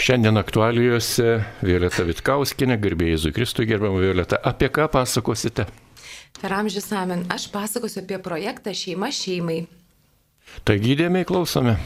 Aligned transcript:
Šiandien 0.00 0.40
aktualijose 0.40 1.42
Violeta 1.60 2.06
Vitkauskinė, 2.08 2.78
garbėjai 2.80 3.18
Jėzui 3.18 3.32
Kristui, 3.36 3.66
gerbiamą 3.68 3.98
Violeta, 4.00 4.38
apie 4.48 4.70
ką 4.72 4.86
pasakosite? 4.88 5.66
Per 6.40 6.54
amžius 6.56 6.86
amen, 6.96 7.26
aš 7.28 7.50
pasakosiu 7.52 8.00
apie 8.00 8.16
projektą 8.24 8.72
Šeima 8.72 9.10
šeimai. 9.12 9.66
Taigi 10.64 10.94
įdėmiai 10.94 11.28
klausome. 11.28 11.76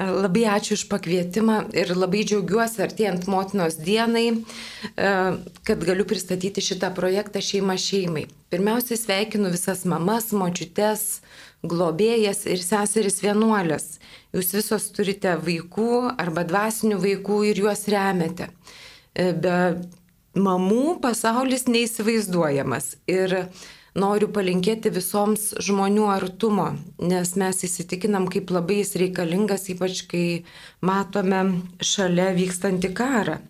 Labai 0.00 0.46
ačiū 0.54 0.72
už 0.78 0.86
pakvietimą 0.88 1.58
ir 1.76 1.92
labai 1.92 2.22
džiaugiuosi 2.24 2.80
artėjant 2.80 3.28
motinos 3.28 3.76
dienai, 3.76 4.30
e, 4.32 5.12
kad 5.68 5.84
galiu 5.84 6.08
pristatyti 6.08 6.64
šitą 6.64 6.94
projektą 6.96 7.44
Šeima 7.44 7.76
šeimai. 7.76 8.24
Pirmiausiai 8.48 8.96
sveikinu 8.96 9.52
visas 9.52 9.84
mamas, 9.84 10.32
močiutes, 10.32 11.20
globėjas 11.60 12.46
ir 12.48 12.64
seseris 12.64 13.20
vienuolės. 13.20 13.98
Jūs 14.32 14.54
visos 14.56 14.88
turite 14.96 15.34
vaikų 15.36 16.16
arba 16.16 16.46
dvasinių 16.48 16.96
vaikų 17.02 17.42
ir 17.50 17.58
juos 17.66 17.84
remiate. 17.92 18.48
E, 19.12 19.32
be 19.36 19.56
mamų 20.40 20.96
pasaulis 21.04 21.66
neįsivaizduojamas. 21.68 22.94
Ir 23.12 23.36
noriu 23.98 24.30
palinkėti 24.32 24.92
visoms 24.94 25.50
žmonių 25.60 26.08
artumo, 26.14 26.70
nes 27.02 27.34
mes 27.36 27.60
įsitikinam, 27.68 28.28
kaip 28.32 28.50
labai 28.54 28.80
jis 28.80 28.96
reikalingas, 29.02 29.68
ypač 29.74 30.04
kai 30.08 30.26
matome 30.80 31.42
šalia 31.84 32.30
vykstantį 32.38 32.92
karą. 32.96 33.40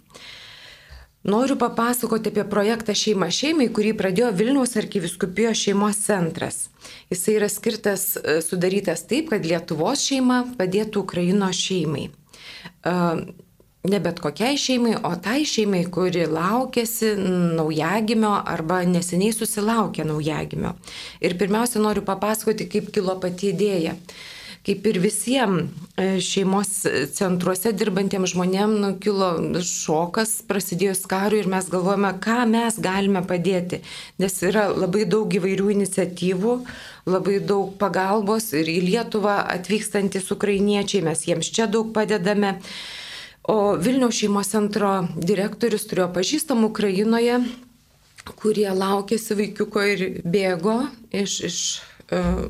Noriu 1.25 1.57
papasakoti 1.57 2.33
apie 2.33 2.43
projektą 2.51 2.95
Šeima 2.99 3.29
šeimai, 3.31 3.69
kurį 3.71 3.93
pradėjo 3.95 4.33
Vilniaus 4.35 4.75
arkiviskupijos 4.81 5.61
šeimos 5.61 6.01
centras. 6.03 6.65
Jis 7.13 7.23
yra 7.31 7.47
skirtas, 7.53 8.17
e, 8.17 8.41
sudarytas 8.43 9.07
taip, 9.07 9.31
kad 9.31 9.47
Lietuvos 9.47 10.03
šeima 10.03 10.41
padėtų 10.59 11.05
Ukrainos 11.05 11.61
šeimai. 11.63 12.09
E, 12.11 12.97
ne 13.95 14.03
bet 14.03 14.19
kokiai 14.25 14.59
šeimai, 14.59 14.97
o 15.07 15.15
tai 15.23 15.45
šeimai, 15.47 15.85
kuri 15.95 16.27
laukėsi 16.27 17.15
naujagimio 17.55 18.35
arba 18.43 18.83
neseniai 18.83 19.31
susilaukė 19.37 20.07
naujagimio. 20.11 20.75
Ir 21.23 21.39
pirmiausia, 21.39 21.79
noriu 21.87 22.03
papasakoti, 22.03 22.67
kaip 22.67 22.91
kilo 22.91 23.15
pati 23.23 23.55
idėja 23.55 23.95
kaip 24.67 24.87
ir 24.87 24.99
visiems 25.03 25.71
e, 25.99 26.21
šeimos 26.23 26.71
centruose 27.17 27.73
dirbantiems 27.75 28.33
žmonėms 28.33 28.79
nukilo 28.85 29.31
šokas 29.67 30.37
prasidėjus 30.49 31.03
karui 31.11 31.43
ir 31.43 31.51
mes 31.51 31.67
galvojame, 31.73 32.13
ką 32.23 32.45
mes 32.51 32.79
galime 32.83 33.25
padėti, 33.27 33.83
nes 34.23 34.39
yra 34.47 34.69
labai 34.71 35.05
daug 35.11 35.35
įvairių 35.35 35.73
iniciatyvų, 35.77 36.57
labai 37.11 37.41
daug 37.43 37.75
pagalbos 37.81 38.53
ir 38.55 38.71
į 38.71 38.79
Lietuvą 38.87 39.41
atvykstantis 39.57 40.31
ukrainiečiai, 40.35 41.03
mes 41.11 41.27
jiems 41.27 41.51
čia 41.51 41.67
daug 41.67 41.91
padedame. 41.97 42.61
O 43.51 43.75
Vilniaus 43.75 44.21
šeimos 44.21 44.53
centro 44.55 45.01
direktorius 45.19 45.89
turėjo 45.91 46.13
pažįstamų 46.15 46.69
Ukrainoje, 46.71 47.41
kurie 48.39 48.69
laukėsi 48.71 49.35
vaikiuko 49.35 49.83
ir 49.91 50.05
bėgo 50.23 50.77
iš, 51.11 51.41
iš 51.49 51.57
uh, 52.15 52.45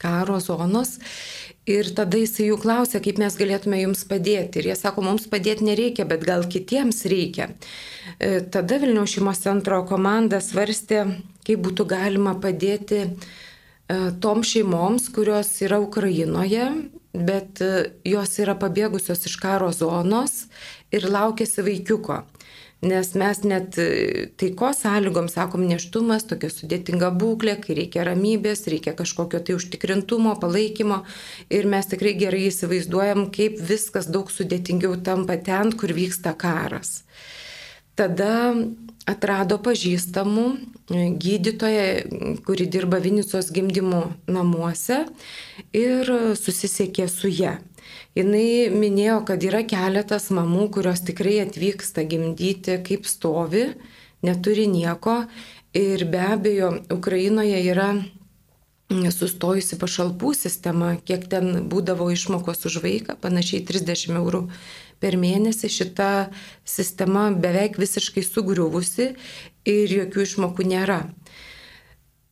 karo 0.00 0.38
zonos. 0.40 0.96
Ir 1.68 1.90
tada 1.92 2.16
jisai 2.16 2.46
jų 2.48 2.56
klausė, 2.62 3.00
kaip 3.04 3.18
mes 3.20 3.34
galėtume 3.36 3.82
jums 3.82 4.06
padėti. 4.08 4.62
Ir 4.62 4.70
jie 4.70 4.76
sako, 4.78 5.04
mums 5.04 5.26
padėti 5.28 5.66
nereikia, 5.66 6.06
bet 6.08 6.24
gal 6.24 6.46
kitiems 6.48 7.02
reikia. 7.10 7.50
E, 8.16 8.38
tada 8.40 8.78
Vilniaus 8.80 9.12
šeimos 9.12 9.42
centro 9.44 9.82
komanda 9.88 10.40
svarstė, 10.40 11.04
kaip 11.44 11.60
būtų 11.66 11.84
galima 11.90 12.32
padėti 12.40 13.02
e, 13.04 13.10
tom 14.24 14.40
šeimoms, 14.40 15.10
kurios 15.12 15.52
yra 15.64 15.82
Ukrainoje, 15.84 16.70
bet 17.12 17.60
e, 17.60 17.70
jos 18.08 18.38
yra 18.40 18.56
pabėgusios 18.56 19.28
iš 19.28 19.36
karo 19.42 19.68
zonos 19.76 20.46
ir 20.88 21.04
laukėsi 21.12 21.66
vaikiuko. 21.68 22.22
Nes 22.78 23.08
mes 23.18 23.40
net 23.42 23.74
e, 23.82 24.28
taiko 24.38 24.68
sąlygom 24.70 25.26
sakom 25.26 25.64
neštumas, 25.66 26.22
tokia 26.30 26.46
sudėtinga 26.52 27.08
būklė, 27.18 27.56
kai 27.64 27.74
reikia 27.74 28.04
ramybės, 28.06 28.68
reikia 28.70 28.92
kažkokio 28.94 29.40
tai 29.42 29.56
užtikrintumo, 29.58 30.36
palaikymo. 30.38 31.00
Ir 31.50 31.66
mes 31.66 31.90
tikrai 31.90 32.14
gerai 32.20 32.44
įsivaizduojam, 32.52 33.24
kaip 33.34 33.58
viskas 33.58 34.06
daug 34.06 34.30
sudėtingiau 34.30 34.94
tampa 35.02 35.34
ten, 35.42 35.74
kur 35.74 35.90
vyksta 35.96 36.36
karas. 36.38 37.02
Tada 37.98 38.54
atrado 39.10 39.58
pažįstamų 39.58 40.46
e, 40.54 41.08
gydytoją, 41.18 41.88
kuri 42.46 42.68
dirba 42.70 43.02
Vinicos 43.02 43.50
gimdymų 43.58 44.04
namuose 44.30 45.00
ir 45.74 46.14
susisiekė 46.38 47.10
su 47.10 47.26
ją. 47.26 47.56
Jis 48.18 48.72
minėjo, 48.74 49.20
kad 49.22 49.44
yra 49.46 49.60
keletas 49.62 50.24
mamų, 50.34 50.64
kurios 50.74 51.04
tikrai 51.06 51.36
atvyksta 51.44 52.02
gimdyti 52.02 52.80
kaip 52.82 53.06
stovi, 53.06 53.68
neturi 54.26 54.66
nieko. 54.66 55.20
Ir 55.76 56.02
be 56.10 56.18
abejo 56.26 56.72
Ukrainoje 56.90 57.60
yra 57.70 57.92
sustojusi 58.90 59.78
pašalpų 59.78 60.32
sistema, 60.34 60.96
kiek 60.98 61.28
ten 61.30 61.68
būdavo 61.70 62.08
išmokos 62.10 62.66
už 62.66 62.80
vaiką, 62.82 63.14
panašiai 63.22 63.62
30 63.62 64.16
eurų 64.16 64.48
per 64.98 65.14
mėnesį. 65.14 65.70
Šita 65.70 66.10
sistema 66.66 67.28
beveik 67.30 67.78
visiškai 67.78 68.26
sugriuvusi 68.26 69.12
ir 69.62 69.94
jokių 69.94 70.26
išmokų 70.26 70.66
nėra 70.66 71.04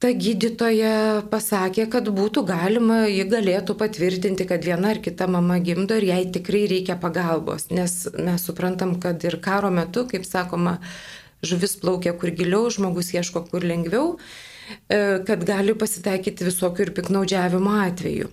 ta 0.02 0.10
gydytoja 0.12 1.26
pasakė, 1.32 1.86
kad 1.92 2.08
būtų 2.12 2.44
galima, 2.48 3.04
ji 3.08 3.24
galėtų 3.30 3.76
patvirtinti, 3.80 4.46
kad 4.48 4.64
viena 4.66 4.92
ar 4.94 5.00
kita 5.04 5.28
mama 5.30 5.58
gimdo 5.64 5.96
ir 5.96 6.08
jai 6.10 6.22
tikrai 6.32 6.66
reikia 6.70 6.98
pagalbos, 7.00 7.70
nes 7.72 8.02
mes 8.16 8.44
suprantam, 8.44 8.96
kad 9.00 9.24
ir 9.24 9.38
karo 9.44 9.72
metu, 9.72 10.04
kaip 10.10 10.28
sakoma, 10.28 10.78
žuvis 11.46 11.78
plaukia 11.80 12.12
kur 12.18 12.32
giliau, 12.36 12.68
žmogus 12.72 13.14
ieško 13.16 13.46
kur 13.48 13.64
lengviau, 13.64 14.16
e, 14.88 15.24
kad 15.28 15.44
gali 15.48 15.76
pasitaikyti 15.78 16.48
visokių 16.50 16.88
ir 16.88 16.94
piknaudžiavimo 17.00 17.76
atvejų. 17.86 18.30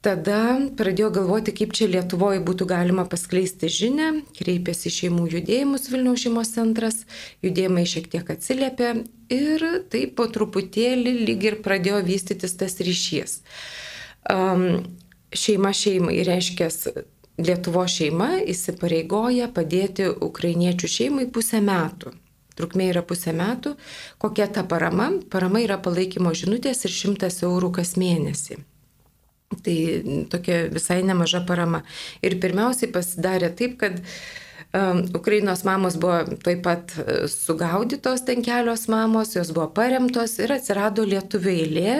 Tada 0.00 0.56
pradėjo 0.80 1.10
galvoti, 1.12 1.52
kaip 1.52 1.74
čia 1.76 1.84
Lietuvoje 1.92 2.40
būtų 2.40 2.64
galima 2.70 3.02
paskleisti 3.04 3.68
žinę, 3.68 4.06
kreipėsi 4.38 4.88
šeimų 4.96 5.26
judėjimus 5.34 5.90
Vilniaus 5.92 6.22
šeimos 6.24 6.52
centras, 6.54 7.02
judėjimai 7.44 7.84
šiek 7.84 8.08
tiek 8.14 8.30
atsiliepė 8.32 8.94
ir 9.36 9.66
taip 9.92 10.14
po 10.16 10.24
truputėlį 10.32 11.12
lyg 11.28 11.44
ir 11.50 11.58
pradėjo 11.66 12.00
vystytis 12.06 12.56
tas 12.56 12.78
ryšys. 12.80 13.42
Um, 14.32 14.88
šeima 15.36 15.74
šeimai 15.76 16.16
reiškia 16.24 16.70
Lietuvo 17.40 17.84
šeima 17.88 18.40
įsipareigoja 18.52 19.52
padėti 19.52 20.08
ukrainiečių 20.12 20.92
šeimai 20.96 21.28
pusę 21.32 21.60
metų. 21.64 22.16
Trukmė 22.56 22.90
yra 22.94 23.04
pusę 23.04 23.36
metų. 23.36 23.76
Kokia 24.20 24.48
ta 24.48 24.64
parama? 24.64 25.12
Parama 25.32 25.60
yra 25.64 25.76
palaikymo 25.80 26.32
žinutės 26.36 26.84
ir 26.88 26.96
100 26.96 27.32
eurų 27.48 27.72
kas 27.80 27.96
mėnesį. 28.00 28.60
Tai 29.50 30.02
tokia 30.30 30.68
visai 30.70 31.00
nemaža 31.02 31.40
parama. 31.42 31.80
Ir 32.22 32.36
pirmiausiai 32.38 32.92
pasidarė 32.94 33.48
taip, 33.58 33.72
kad 33.80 33.96
um, 33.98 35.00
Ukrainos 35.18 35.64
mamos 35.66 35.96
buvo 35.98 36.36
taip 36.44 36.60
pat 36.62 36.92
uh, 37.02 37.24
sugaudytos 37.26 38.22
ten 38.28 38.44
kelios 38.46 38.86
mamos, 38.92 39.32
jos 39.34 39.50
buvo 39.56 39.66
paremtos 39.74 40.36
ir 40.38 40.54
atsirado 40.54 41.02
lietuvių 41.02 41.54
eilė, 41.64 41.96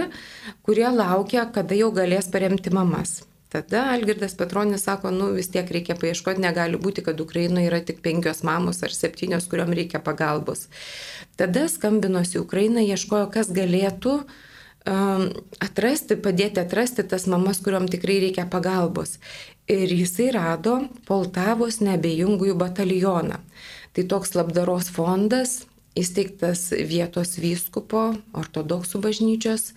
kurie 0.63 0.87
laukia, 0.95 1.49
kada 1.51 1.75
jau 1.75 1.91
galės 1.97 2.31
paremti 2.31 2.71
mamas. 2.71 3.25
Tada 3.51 3.89
Algirdas 3.97 4.37
Petronis 4.39 4.85
sako, 4.87 5.11
nu 5.11 5.33
vis 5.35 5.51
tiek 5.51 5.67
reikia 5.75 5.97
paieškoti, 5.99 6.39
negali 6.45 6.79
būti, 6.79 7.03
kad 7.03 7.19
Ukrainoje 7.19 7.67
yra 7.67 7.81
tik 7.83 7.99
penkios 8.05 8.45
mamos 8.47 8.79
ar 8.87 8.95
septynios, 8.95 9.51
kuriuom 9.51 9.75
reikia 9.75 9.99
pagalbos. 9.99 10.69
Tada 11.35 11.67
skambinosi 11.67 12.39
Ukraina, 12.39 12.79
ieškojo, 12.79 13.27
kas 13.35 13.51
galėtų 13.51 14.15
uh, 14.21 14.39
atrasti, 14.85 16.17
padėti 16.17 16.61
atrasti 16.61 17.05
tas 17.05 17.27
mamas, 17.27 17.61
kuriuom 17.61 17.89
tikrai 17.91 18.21
reikia 18.25 18.47
pagalbos. 18.49 19.19
Ir 19.69 19.93
jisai 19.93 20.31
rado 20.35 20.89
Poltavos 21.07 21.81
nebejungųjų 21.81 22.57
batalioną. 22.59 23.39
Tai 23.93 24.05
toks 24.09 24.35
labdaros 24.35 24.89
fondas, 24.91 25.67
įsteigtas 25.99 26.71
vietos 26.73 27.37
vyskupo, 27.39 28.17
ortodoksų 28.33 29.03
bažnyčios, 29.03 29.73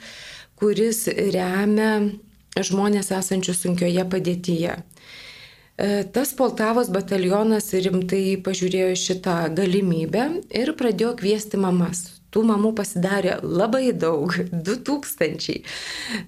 kuris 0.56 1.08
remia 1.10 2.10
žmonės 2.58 3.12
esančius 3.12 3.64
sunkioje 3.66 4.06
padėtyje. 4.06 4.78
E, 4.80 6.04
tas 6.14 6.34
Poltavos 6.38 6.90
batalionas 6.94 7.74
rimtai 7.74 8.38
pažiūrėjo 8.46 8.96
šitą 8.96 9.38
galimybę 9.58 10.30
ir 10.54 10.76
pradėjo 10.78 11.16
kviesti 11.18 11.58
mamas 11.58 12.23
tų 12.34 12.44
mamų 12.50 12.74
pasidarė 12.78 13.38
labai 13.44 13.92
daug, 13.94 14.34
2000. 14.68 15.60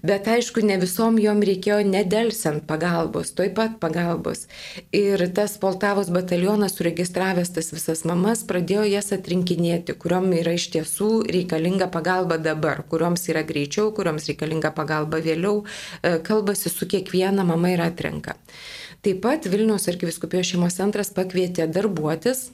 Bet 0.06 0.30
aišku, 0.32 0.64
ne 0.66 0.78
visom 0.82 1.20
jom 1.22 1.42
reikėjo 1.46 1.82
nedelsiant 1.88 2.66
pagalbos, 2.70 3.34
toj 3.38 3.52
pat 3.58 3.80
pagalbos. 3.82 4.46
Ir 4.96 5.26
tas 5.36 5.58
Poltavos 5.62 6.12
batalionas, 6.14 6.78
suregistravęs 6.78 7.54
tas 7.56 7.72
visas 7.74 8.06
mamas, 8.08 8.46
pradėjo 8.48 8.86
jas 8.90 9.12
atrinkinėti, 9.16 9.98
kuriuom 10.00 10.32
yra 10.42 10.56
iš 10.60 10.70
tiesų 10.76 11.12
reikalinga 11.32 11.90
pagalba 11.94 12.38
dabar, 12.42 12.84
kurioms 12.90 13.26
yra 13.32 13.46
greičiau, 13.48 13.92
kurioms 13.96 14.30
reikalinga 14.30 14.74
pagalba 14.76 15.22
vėliau, 15.24 15.64
e, 16.02 16.18
kalbasi 16.26 16.72
su 16.74 16.88
kiekviena 16.90 17.46
mama 17.48 17.74
ir 17.74 17.84
atrenka. 17.86 18.38
Taip 19.06 19.22
pat 19.22 19.46
Vilniaus 19.46 19.86
arkiviskupijos 19.92 20.54
šeimos 20.54 20.78
centras 20.80 21.12
pakvietė 21.14 21.68
darbuotis 21.70 22.48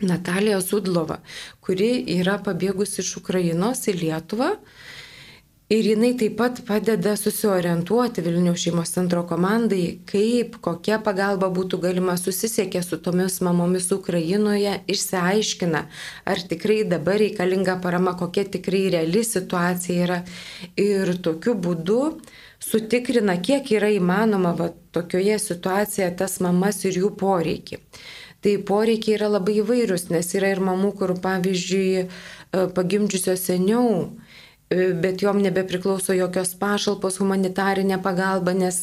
Natalija 0.00 0.60
Zudlova, 0.62 1.18
kuri 1.60 1.90
yra 2.18 2.38
pabėgusi 2.44 3.02
iš 3.02 3.16
Ukrainos 3.22 3.86
į 3.90 3.96
Lietuvą 4.02 4.54
Ir 5.68 5.84
jinai 5.84 6.14
taip 6.16 6.38
pat 6.38 6.62
padeda 6.64 7.10
susiorientuoti 7.20 8.22
Vilniaus 8.24 8.62
šeimos 8.62 8.88
centro 8.94 9.20
komandai, 9.28 9.98
kaip, 10.08 10.54
kokia 10.64 10.96
pagalba 11.04 11.50
būtų 11.52 11.76
galima 11.82 12.14
susisiekę 12.16 12.80
su 12.80 12.96
tomis 13.04 13.36
mamomis 13.44 13.90
Ukrainoje, 13.92 14.78
išsiaiškina, 14.88 15.82
ar 16.24 16.40
tikrai 16.52 16.78
dabar 16.88 17.20
reikalinga 17.20 17.74
parama, 17.84 18.14
kokia 18.16 18.46
tikrai 18.48 18.86
reali 18.96 19.20
situacija 19.28 20.06
yra. 20.06 20.18
Ir 20.80 21.12
tokiu 21.20 21.52
būdu 21.52 22.00
sutikrina, 22.64 23.36
kiek 23.36 23.68
yra 23.76 23.92
įmanoma 23.92 24.54
va, 24.56 24.70
tokioje 24.96 25.36
situacijoje 25.50 26.14
tas 26.22 26.40
mamas 26.40 26.80
ir 26.88 26.96
jų 27.02 27.12
poreikiai. 27.20 27.84
Tai 28.44 28.54
poreikiai 28.62 29.16
yra 29.16 29.28
labai 29.32 29.58
įvairūs, 29.62 30.08
nes 30.14 30.28
yra 30.38 30.52
ir 30.54 30.60
mamų, 30.62 30.92
kur 31.00 31.14
pavyzdžiui 31.22 32.06
pagimdžiusios 32.76 33.48
seniau, 33.48 33.88
E, 34.68 34.92
bet 34.92 35.22
jom 35.24 35.38
nebepriklauso 35.40 36.12
jokios 36.12 36.50
pašalpos, 36.60 37.16
humanitarinė 37.22 37.96
pagalba, 38.04 38.52
nes 38.52 38.82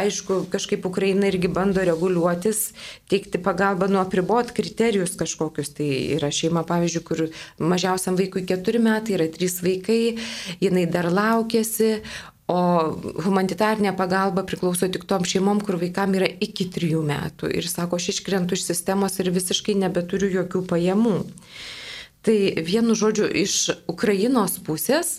aišku, 0.00 0.38
kažkaip 0.48 0.86
Ukraina 0.88 1.28
irgi 1.28 1.50
bando 1.52 1.84
reguliuotis, 1.84 2.62
teikti 3.12 3.40
pagalbą 3.44 3.90
nuo 3.92 4.06
pribot 4.08 4.54
kriterijus 4.56 5.18
kažkokius. 5.20 5.74
Tai 5.76 5.88
yra 6.16 6.32
šeima, 6.32 6.64
pavyzdžiui, 6.70 7.04
kur 7.04 7.26
mažiausiam 7.60 8.16
vaikui 8.16 8.46
keturi 8.48 8.80
metai, 8.80 9.18
yra 9.18 9.28
trys 9.34 9.60
vaikai, 9.60 10.16
jinai 10.64 10.86
dar 10.88 11.10
laukėsi, 11.12 11.98
o 12.48 12.58
humanitarinė 13.24 13.92
pagalba 13.96 14.44
priklauso 14.48 14.88
tik 14.88 15.04
tom 15.08 15.26
šeimom, 15.28 15.60
kur 15.64 15.76
vaikam 15.80 16.16
yra 16.16 16.28
iki 16.28 16.68
trijų 16.72 17.04
metų. 17.06 17.52
Ir 17.52 17.68
sako, 17.68 18.00
aš 18.00 18.14
iškrentu 18.14 18.56
iš 18.56 18.64
sistemos 18.70 19.20
ir 19.20 19.30
visiškai 19.34 19.76
nebeturiu 19.84 20.32
jokių 20.40 20.64
pajamų. 20.72 21.16
Tai 22.24 22.38
vienu 22.66 22.96
žodžiu, 22.98 23.28
iš 23.44 23.60
Ukrainos 23.88 24.58
pusės 24.64 25.18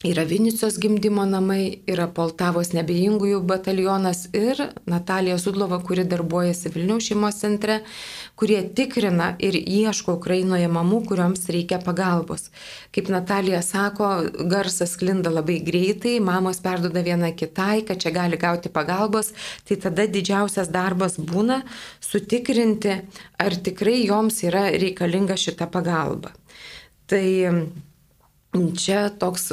Yra 0.00 0.22
Vinicijos 0.24 0.78
gimdymo 0.80 1.26
namai, 1.28 1.82
yra 1.84 2.06
Poltavos 2.08 2.70
nebejingųjų 2.72 3.42
batalionas 3.44 4.22
ir 4.32 4.56
Natalija 4.88 5.34
Sudlova, 5.36 5.76
kuri 5.84 6.06
darbuojasi 6.08 6.72
Vilniaus 6.72 7.10
šeimos 7.10 7.36
centre, 7.42 7.82
kurie 8.40 8.60
tikrina 8.74 9.34
ir 9.42 9.58
ieško 9.58 10.14
Ukrainoje 10.16 10.68
mamų, 10.72 11.02
kuriuoms 11.10 11.44
reikia 11.52 11.76
pagalbos. 11.84 12.46
Kaip 12.94 13.10
Natalija 13.12 13.60
sako, 13.64 14.08
garsas 14.48 14.96
klinda 15.00 15.32
labai 15.32 15.58
greitai, 15.66 16.14
mamos 16.24 16.62
perduoda 16.64 17.02
viena 17.04 17.34
kitai, 17.36 17.82
kad 17.84 18.00
čia 18.00 18.14
gali 18.16 18.40
gauti 18.40 18.72
pagalbos, 18.72 19.34
tai 19.68 19.76
tada 19.84 20.08
didžiausias 20.08 20.72
darbas 20.72 21.18
būna 21.20 21.60
sutikrinti, 22.00 22.96
ar 23.44 23.60
tikrai 23.68 24.00
joms 24.06 24.40
yra 24.48 24.70
reikalinga 24.72 25.36
šita 25.36 25.68
pagalba. 25.68 26.32
Tai 27.10 27.26
Čia 28.50 29.10
toks, 29.14 29.52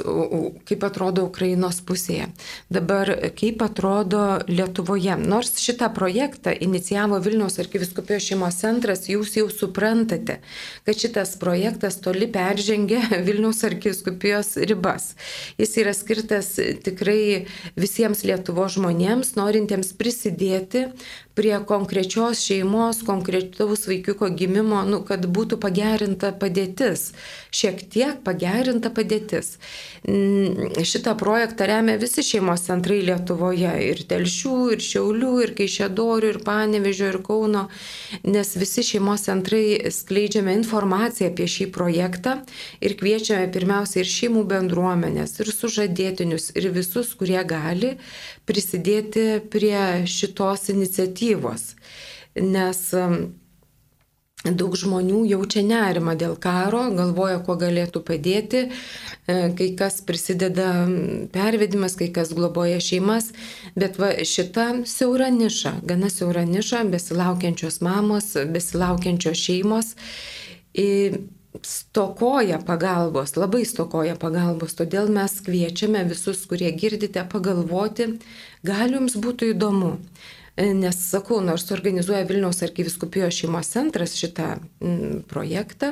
kaip 0.65 0.83
atrodo 0.87 1.27
Ukrainos 1.27 1.83
pusėje. 1.85 2.31
Dabar, 2.73 3.11
kaip 3.37 3.61
atrodo 3.61 4.39
Lietuvoje. 4.49 5.13
Nors 5.21 5.59
šitą 5.61 5.91
projektą 5.93 6.49
inicijavo 6.65 7.19
Vilniaus 7.21 7.59
arkiviskupijos 7.61 8.25
šeimos 8.25 8.57
centras, 8.57 9.05
jūs 9.05 9.35
jau 9.37 9.51
suprantate, 9.53 10.39
kad 10.81 10.97
šitas 10.97 11.35
projektas 11.37 11.99
toli 12.01 12.25
peržengia 12.25 13.03
Vilniaus 13.27 13.61
arkiviskupijos 13.69 14.55
ribas. 14.65 15.11
Jis 15.61 15.77
yra 15.77 15.93
skirtas 15.93 16.55
tikrai 16.57 17.45
visiems 17.77 18.25
Lietuvo 18.25 18.65
žmonėms, 18.65 19.35
norintiems 19.37 19.93
prisidėti 19.93 20.87
prie 21.37 21.53
konkrečios 21.69 22.41
šeimos, 22.41 23.03
konkretaus 23.05 23.85
vaikiuko 23.85 24.31
gimimo, 24.33 24.81
nu, 24.89 25.03
kad 25.05 25.21
būtų 25.29 25.59
pagerinta 25.61 26.31
padėtis, 26.33 27.11
šiek 27.53 27.83
tiek 27.93 28.23
pagerinta 28.25 28.86
padėtis. 28.93 29.55
Šitą 30.87 31.13
projektą 31.19 31.67
remia 31.67 31.97
visi 31.99 32.23
šeimos 32.23 32.65
centrai 32.67 32.99
Lietuvoje- 33.05 33.73
ir 33.91 34.03
Telšių, 34.07 34.57
ir 34.75 34.83
Šiaulių, 34.83 35.31
ir 35.43 35.53
Kaišėdorių, 35.57 36.29
ir 36.33 36.39
Panevežio, 36.45 37.09
ir 37.13 37.19
Kauno, 37.25 37.67
nes 38.23 38.53
visi 38.55 38.83
šeimos 38.83 39.25
centrai 39.27 39.91
skleidžiame 39.91 40.53
informaciją 40.57 41.31
apie 41.31 41.47
šį 41.47 41.71
projektą 41.71 42.37
ir 42.81 42.95
kviečiame 42.95 43.51
pirmiausia 43.51 43.99
ir 43.99 44.09
šeimų 44.11 44.45
bendruomenės, 44.47 45.39
ir 45.39 45.51
sužadėtinius, 45.51 46.51
ir 46.55 46.69
visus, 46.71 47.13
kurie 47.13 47.43
gali 47.43 47.97
prisidėti 48.45 49.41
prie 49.49 50.05
šitos 50.07 50.69
iniciatyvos. 50.69 51.75
Nes 52.37 52.93
daug 54.55 54.75
žmonių 54.77 55.23
jaučia 55.27 55.63
nerimą 55.65 56.15
dėl 56.19 56.35
karo, 56.39 56.85
galvoja, 56.95 57.39
kuo 57.45 57.57
galėtų 57.59 58.03
padėti, 58.07 58.65
e, 58.67 59.37
kai 59.57 59.69
kas 59.79 59.99
prisideda 60.07 60.69
pervedimas, 61.33 61.97
kai 61.99 62.09
kas 62.13 62.33
globoja 62.37 62.79
šeimas, 62.83 63.31
bet 63.75 63.99
va, 64.01 64.13
šita 64.23 64.83
siaura 64.87 65.31
niša, 65.33 65.79
gana 65.87 66.11
siaura 66.13 66.45
niša, 66.47 66.85
besilaukiančios 66.93 67.81
mamos, 67.85 68.33
besilaukiančios 68.53 69.47
šeimos 69.47 69.95
stokoja 71.63 72.59
pagalbos, 72.65 73.35
labai 73.37 73.65
stokoja 73.65 74.15
pagalbos, 74.19 74.75
todėl 74.77 75.09
mes 75.13 75.39
kviečiame 75.45 76.03
visus, 76.09 76.45
kurie 76.49 76.71
girdite, 76.77 77.23
pagalvoti, 77.31 78.11
gal 78.67 78.93
jums 78.93 79.17
būtų 79.21 79.53
įdomu. 79.55 79.95
Nes 80.57 80.97
sakau, 81.11 81.37
nors 81.45 81.67
organizuoja 81.69 82.25
Vilniaus 82.25 82.63
arkiviskupijos 82.65 83.35
šeimos 83.37 83.67
centras 83.69 84.15
šitą 84.17 84.55
projektą, 85.29 85.91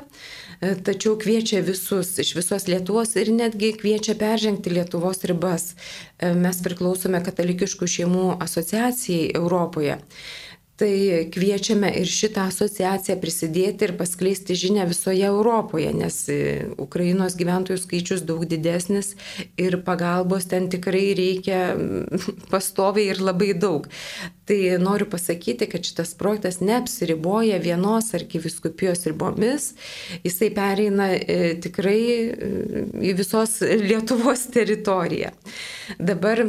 tačiau 0.88 1.13
kviečia 1.21 1.59
visus 1.62 2.09
iš 2.23 2.31
visos 2.33 2.65
Lietuvos 2.65 3.13
ir 3.21 3.29
netgi 3.29 3.75
kviečia 3.77 4.15
peržengti 4.17 4.73
Lietuvos 4.73 5.21
ribas. 5.29 5.75
Mes 6.17 6.63
priklausome 6.65 7.21
katalikiškų 7.27 7.91
šeimų 7.97 8.25
asociacijai 8.41 9.35
Europoje. 9.38 10.00
Tai 10.75 10.92
kviečiame 11.31 11.88
ir 12.01 12.10
šitą 12.12 12.50
asociaciją 12.50 13.16
prisidėti 13.22 13.88
ir 13.88 13.94
paskleisti 13.95 14.57
žinę 14.60 14.83
visoje 14.89 15.24
Europoje, 15.24 15.94
nes 15.95 16.18
e, 16.27 16.39
Ukrainos 16.83 17.38
gyventojų 17.39 17.80
skaičius 17.80 18.25
daug 18.27 18.44
didesnis 18.44 19.13
ir 19.56 19.77
pagalbos 19.88 20.50
ten 20.51 20.68
tikrai 20.74 21.13
reikia 21.16 21.62
pastoviai 22.51 23.13
ir 23.13 23.24
labai 23.24 23.54
daug. 23.56 23.88
Tai 24.44 24.60
noriu 24.83 25.07
pasakyti, 25.16 25.69
kad 25.72 25.88
šitas 25.88 26.12
projektas 26.19 26.60
neapsiriboja 26.60 27.62
vienos 27.63 28.12
arkiviskupijos 28.19 29.08
ribomis, 29.08 29.72
jisai 30.27 30.51
pereina 30.60 31.13
e, 31.15 31.55
tikrai 31.63 32.03
e, 32.12 32.53
į 33.00 33.15
visos 33.24 33.62
Lietuvos 33.63 34.50
teritoriją. 34.51 35.32
Dabar 36.03 36.44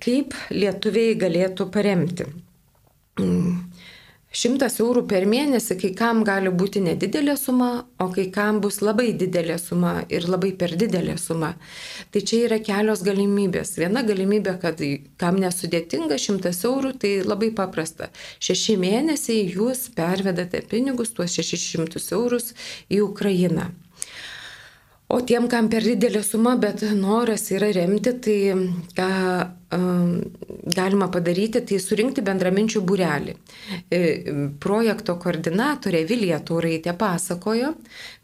kaip 0.00 0.40
lietuviai 0.56 1.18
galėtų 1.20 1.68
paremti? 1.76 2.32
Šimtas 4.28 4.74
eurų 4.82 5.06
per 5.08 5.24
mėnesį 5.24 5.74
kai 5.80 5.88
kam 5.96 6.18
gali 6.26 6.50
būti 6.52 6.82
nedidelė 6.84 7.32
suma, 7.40 7.86
o 7.96 8.10
kai 8.12 8.26
kam 8.30 8.58
bus 8.60 8.82
labai 8.84 9.14
didelė 9.16 9.56
suma 9.58 10.02
ir 10.12 10.26
labai 10.28 10.50
per 10.52 10.74
didelė 10.76 11.14
suma. 11.18 11.54
Tai 12.12 12.20
čia 12.20 12.42
yra 12.44 12.58
kelios 12.60 13.00
galimybės. 13.06 13.78
Viena 13.80 14.04
galimybė, 14.04 14.58
kad 14.60 14.84
kam 15.16 15.40
nesudėtinga 15.40 16.20
šimtas 16.20 16.60
eurų, 16.68 16.92
tai 17.00 17.14
labai 17.24 17.48
paprasta. 17.56 18.10
Šeši 18.44 18.76
mėnesiai 18.84 19.48
jūs 19.48 19.88
pervedate 19.96 20.60
pinigus, 20.60 21.14
tuos 21.16 21.32
šešis 21.32 21.64
šimtus 21.72 22.12
eurus 22.12 22.52
į 22.92 23.00
Ukrainą. 23.08 23.70
O 25.08 25.22
tiem, 25.24 25.48
kam 25.48 25.70
per 25.72 25.88
didelė 25.88 26.20
suma, 26.20 26.52
bet 26.60 26.84
noras 26.92 27.48
yra 27.48 27.72
remti, 27.72 28.12
tai 28.12 28.38
ką 28.92 29.08
galima 29.70 31.10
padaryti, 31.12 31.60
tai 31.60 31.78
surinkti 31.82 32.22
bendraminčių 32.24 32.80
būrelį. 32.88 33.34
E, 33.92 33.98
projekto 34.62 35.18
koordinatorė 35.20 36.06
Vilija 36.08 36.38
Tauraitė 36.40 36.94
pasakojo, 36.96 37.74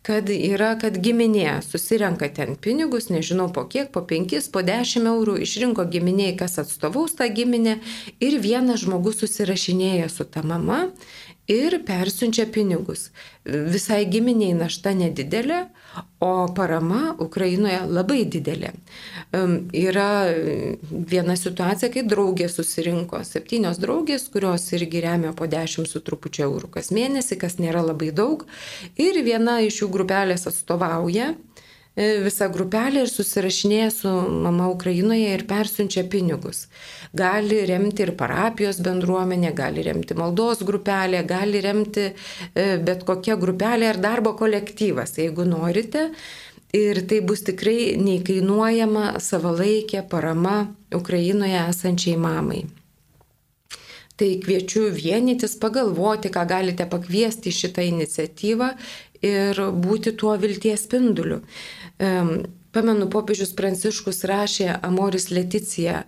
kad 0.05 0.29
yra, 0.33 0.75
kad 0.81 0.97
giminė 1.05 1.59
susirenka 1.65 2.31
ten 2.33 2.57
pinigus, 2.57 3.11
nežinau 3.13 3.51
po 3.53 3.67
kiek, 3.69 3.91
po 3.93 4.01
5, 4.09 4.49
po 4.53 4.65
10 4.65 5.09
eurų, 5.13 5.37
išrinko 5.45 5.85
giminiai, 5.93 6.33
kas 6.37 6.59
atstovaus 6.65 7.17
tą 7.19 7.29
giminę 7.33 7.79
ir 8.25 8.39
vienas 8.41 8.85
žmogus 8.85 9.21
susirašinėja 9.21 10.09
su 10.13 10.25
ta 10.25 10.45
mama 10.45 10.87
ir 11.51 11.79
persiunčia 11.87 12.47
pinigus. 12.53 13.11
Visai 13.45 14.05
giminiai 14.09 14.55
našta 14.57 14.95
nedidelė, 14.97 15.67
o 16.25 16.49
parama 16.57 17.13
Ukrainoje 17.21 17.83
labai 17.85 18.23
didelė. 18.25 18.73
Yra 19.77 20.09
viena 20.91 21.37
situacija, 21.37 21.91
kai 21.93 22.07
draugės 22.09 22.57
susirinko, 22.57 23.21
septynios 23.29 23.81
draugės, 23.83 24.27
kurios 24.33 24.65
irgi 24.73 25.05
remia 25.05 25.35
po 25.37 25.49
10 25.51 25.91
su 25.91 26.01
trupučiu 26.01 26.47
eurų 26.49 26.73
kas 26.79 26.91
mėnesį, 26.95 27.39
kas 27.45 27.61
nėra 27.61 27.85
labai 27.85 28.11
daug, 28.17 28.47
ir 28.97 29.21
viena 29.27 29.61
iš 29.61 29.83
jų 29.83 29.93
grupelės 29.93 30.49
atstovauja 30.49 31.35
e, 31.97 32.07
visa 32.25 32.49
grupelė 32.53 33.05
ir 33.05 33.11
susirašinėja 33.13 33.91
su 33.95 34.13
mama 34.45 34.69
Ukrainoje 34.73 35.33
ir 35.35 35.47
persiunčia 35.51 36.05
pinigus. 36.11 36.67
Gali 37.15 37.63
remti 37.71 38.05
ir 38.07 38.15
parapijos 38.19 38.81
bendruomenė, 38.85 39.55
gali 39.57 39.87
remti 39.87 40.17
maldos 40.19 40.65
grupelė, 40.67 41.25
gali 41.27 41.63
remti 41.65 42.09
e, 42.11 42.15
bet 42.85 43.07
kokia 43.09 43.39
grupelė 43.41 43.93
ar 43.93 44.01
darbo 44.03 44.35
kolektyvas, 44.39 45.19
jeigu 45.23 45.47
norite. 45.49 46.11
Ir 46.75 47.05
tai 47.07 47.21
bus 47.23 47.45
tikrai 47.47 47.95
neįkainuojama 48.03 49.21
savalaikė 49.23 50.01
parama 50.11 50.57
Ukrainoje 50.95 51.61
esančiai 51.69 52.19
mamai. 52.19 52.65
Tai 54.15 54.29
kviečiu 54.43 54.89
vienytis, 54.95 55.57
pagalvoti, 55.59 56.31
ką 56.35 56.45
galite 56.47 56.87
pakviesti 56.87 57.51
šitą 57.51 57.83
iniciatyvą 57.83 58.69
ir 59.25 59.61
būti 59.85 60.13
tuo 60.21 60.35
vilties 60.41 60.85
spinduliu. 60.89 61.41
Pamenu, 62.75 63.07
popiežius 63.07 63.55
Pranciškus 63.55 64.25
rašė 64.27 64.73
Amoris 64.83 65.29
Leticija 65.31 66.01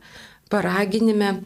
paraginime 0.50 1.28
e, 1.30 1.36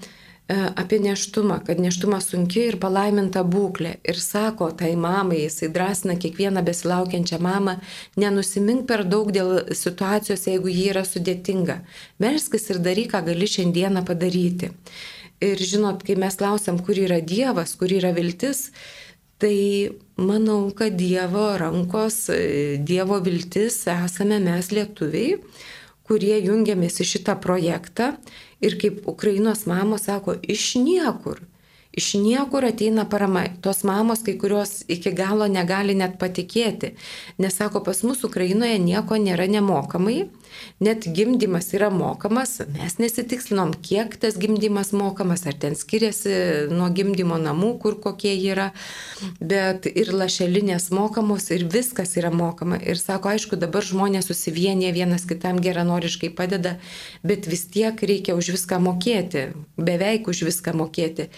apie 0.80 0.96
neštumą, 1.04 1.58
kad 1.66 1.80
neštumas 1.80 2.30
sunki 2.32 2.62
ir 2.70 2.78
palaiminta 2.80 3.42
būklė. 3.44 3.98
Ir 4.08 4.20
sako 4.20 4.70
tai 4.80 4.94
mamai, 4.96 5.42
jisai 5.42 5.68
drąsina 5.74 6.16
kiekvieną 6.20 6.64
besilaukiančią 6.64 7.40
mamą, 7.44 7.76
nenusimink 8.16 8.86
per 8.88 9.04
daug 9.04 9.28
dėl 9.36 9.74
situacijos, 9.76 10.46
jeigu 10.48 10.72
ji 10.72 10.88
yra 10.94 11.04
sudėtinga. 11.04 11.82
Melskis 12.24 12.70
ir 12.72 12.80
daryk, 12.80 13.12
ką 13.12 13.24
gali 13.28 13.48
šiandieną 13.58 14.06
padaryti. 14.08 14.72
Ir 15.40 15.60
žinot, 15.60 16.00
kai 16.04 16.16
mes 16.20 16.36
klausiam, 16.36 16.80
kur 16.84 16.96
yra 17.00 17.20
Dievas, 17.24 17.76
kur 17.80 17.92
yra 17.92 18.12
viltis, 18.16 18.70
tai 19.40 19.90
manau, 20.20 20.70
kad 20.76 20.97
Dievo 21.00 21.47
rankos, 21.59 22.28
Dievo 22.87 23.20
viltis 23.25 23.82
esame 23.88 24.40
mes 24.44 24.70
lietuviai, 24.75 25.38
kurie 26.06 26.37
jungiamės 26.44 27.00
į 27.00 27.06
šitą 27.14 27.38
projektą 27.42 28.12
ir 28.61 28.76
kaip 28.80 29.06
Ukrainos 29.09 29.64
mamos 29.70 30.09
sako, 30.11 30.37
iš 30.42 30.75
niekur. 30.82 31.40
Iš 31.90 32.12
niekur 32.23 32.68
ateina 32.68 33.02
parama. 33.11 33.47
Tos 33.62 33.82
mamos, 33.82 34.23
kai 34.23 34.37
kurios 34.38 34.85
iki 34.87 35.11
galo 35.16 35.49
negali 35.50 35.97
net 35.99 36.20
patikėti. 36.20 36.92
Nes 37.42 37.56
sako, 37.59 37.82
pas 37.87 38.04
mus 38.06 38.23
Ukrainoje 38.26 38.78
nieko 38.78 39.18
nėra 39.18 39.49
nemokamai 39.50 40.28
net 40.80 41.07
gimdymas 41.07 41.71
yra 41.76 41.90
mokamas, 41.92 42.59
mes 42.75 42.97
nesitikslinom, 43.00 43.75
kiek 43.85 44.16
tas 44.21 44.38
gimdymas 44.40 44.92
mokamas, 44.97 45.45
ar 45.49 45.57
ten 45.61 45.76
skiriasi 45.78 46.71
nuo 46.73 46.88
gimdymo 46.95 47.38
namų, 47.40 47.73
kur 47.83 47.99
kokie 48.02 48.33
yra, 48.38 48.71
bet 49.40 49.88
ir 49.90 50.12
lašelinės 50.14 50.90
mokamos 50.95 51.50
ir 51.54 51.66
viskas 51.71 52.16
yra 52.21 52.33
mokama. 52.35 52.80
Ir 52.80 53.00
sako, 53.00 53.35
aišku, 53.35 53.59
dabar 53.61 53.87
žmonės 53.87 54.30
susivienyje 54.30 54.95
vienas 54.97 55.26
kitam 55.28 55.61
geranoriškai 55.62 56.33
padeda, 56.37 56.76
bet 57.26 57.49
vis 57.50 57.66
tiek 57.71 58.00
reikia 58.00 58.38
už 58.38 58.54
viską 58.57 58.80
mokėti, 58.83 59.50
beveik 59.76 60.30
už 60.30 60.45
viską 60.49 60.76
mokėti. 60.80 61.30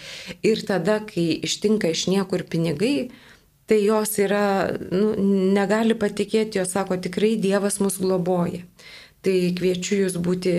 Ir 0.45 0.63
tada, 0.67 0.99
kai 1.05 1.29
ištinka 1.45 1.91
iš 1.93 2.07
niekur 2.11 2.45
pinigai, 2.47 3.11
tai 3.65 3.79
jos 3.85 4.17
yra, 4.19 4.45
nu, 4.91 5.13
negali 5.55 5.95
patikėti, 5.95 6.59
jos 6.59 6.73
sako, 6.75 6.99
tikrai 7.01 7.35
Dievas 7.39 7.79
mus 7.83 7.99
globoja. 8.01 8.63
Tai 9.23 9.35
kviečiu 9.55 10.03
jūs 10.03 10.17
būti 10.19 10.53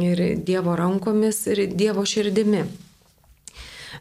ir 0.00 0.22
Dievo 0.44 0.76
rankomis, 0.76 1.46
ir 1.48 1.64
Dievo 1.72 2.04
širdimi. 2.04 2.66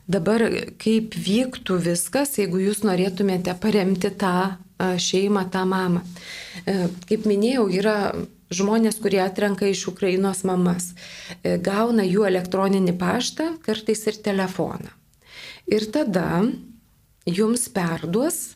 Dabar 0.10 0.44
kaip 0.82 1.16
vyktų 1.16 1.78
viskas, 1.86 2.36
jeigu 2.40 2.60
jūs 2.64 2.82
norėtumėte 2.84 3.54
paremti 3.62 4.10
tą 4.10 4.58
šeimą, 4.80 5.46
tą 5.52 5.66
mamą. 5.70 6.04
E, 6.66 6.88
kaip 7.10 7.28
minėjau, 7.30 7.68
yra 7.72 7.98
žmonės, 8.54 9.00
kurie 9.04 9.22
atrenka 9.24 9.68
iš 9.70 9.86
Ukrainos 9.92 10.44
mamas, 10.48 10.94
e, 11.44 11.58
gauna 11.62 12.06
jų 12.08 12.26
elektroninį 12.30 12.96
paštą, 13.00 13.52
kartais 13.66 14.06
ir 14.08 14.22
telefoną. 14.26 14.94
Ir 15.70 15.86
tada 15.94 16.44
jums 17.30 17.68
perduos 17.70 18.56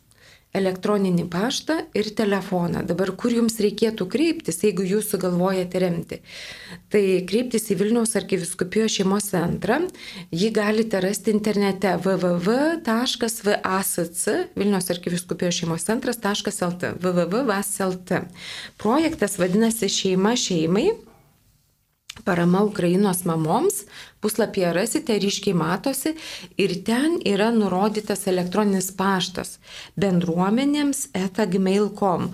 elektroninį 0.53 1.25
paštą 1.33 1.79
ir 1.97 2.09
telefoną. 2.17 2.83
Dabar 2.85 3.11
kur 3.17 3.33
jums 3.33 3.59
reikėtų 3.63 4.07
kreiptis, 4.11 4.61
jeigu 4.63 4.85
jūs 4.85 5.09
sugalvojate 5.13 5.81
remti? 5.81 6.19
Tai 6.93 7.03
kreiptis 7.29 7.71
į 7.73 7.77
Vilniaus 7.79 8.13
arkiviskupijos 8.19 8.93
šeimos 8.99 9.31
centrą. 9.31 9.79
Jį 10.31 10.49
galite 10.53 11.01
rasti 11.03 11.33
internete 11.33 11.95
www.vasc 11.97 13.23
Vilniaus 14.59 14.87
arkiviskupijos 14.93 15.55
šeimos 15.61 15.87
centras.lt 15.89 16.93
www.vas.lt. 17.01 18.11
Projektas 18.77 19.39
vadinasi 19.41 19.89
Šeima 19.89 20.35
šeimai. 20.37 20.91
Parama 22.23 22.61
Ukrainos 22.61 23.23
mamoms 23.25 23.87
puslapyje 24.23 24.71
rasite, 24.73 25.17
ryškiai 25.19 25.55
matosi 25.57 26.13
ir 26.57 26.73
ten 26.87 27.17
yra 27.27 27.49
nurodytas 27.51 28.23
elektroninis 28.31 28.89
paštas 28.95 29.57
bendruomenėms 29.99 31.09
etagmail.com. 31.17 32.29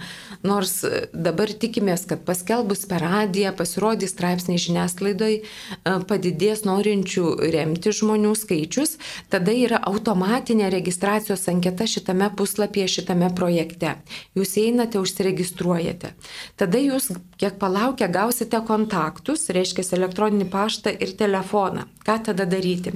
Nors 0.46 0.76
dabar 1.14 1.50
tikimės, 1.50 2.06
kad 2.10 2.22
paskelbus 2.28 2.86
per 2.90 3.02
radiją, 3.04 3.56
pasirodys 3.58 4.14
straipsniai 4.14 4.62
žiniasklaidoj, 4.62 5.40
e, 5.40 5.96
padidės 6.12 6.64
norinčių 6.68 7.26
remti 7.56 7.94
žmonių 7.96 8.36
skaičius, 8.38 8.98
tada 9.34 9.56
yra 9.56 9.82
automatinė 9.90 10.70
registracijos 10.74 11.48
anketa 11.52 11.90
šitame 11.90 12.30
puslapyje, 12.38 12.88
šitame 13.00 13.32
projekte. 13.36 13.96
Jūs 14.38 14.56
einate, 14.62 15.02
užsiregistruojate. 15.02 16.14
Tada 16.60 16.82
jūs, 16.84 17.10
kiek 17.42 17.58
palaukia, 17.60 18.12
gausite 18.12 18.62
kontaktus, 18.68 19.50
reiškia 19.50 19.88
elektroninį 19.98 20.50
paštą 20.54 20.94
ir 21.02 21.16
telefoną 21.18 21.79
dieną. 21.80 21.90
Ką 22.06 22.24
tada 22.26 22.46
daryti? 22.46 22.92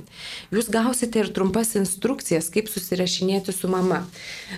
Jūs 0.52 0.70
gausite 0.70 1.20
ir 1.20 1.32
trumpas 1.34 1.75
instrukcijas, 1.75 2.50
kaip 2.50 2.70
susirašinėti 2.70 3.54
su 3.54 3.68
mama. 3.68 4.06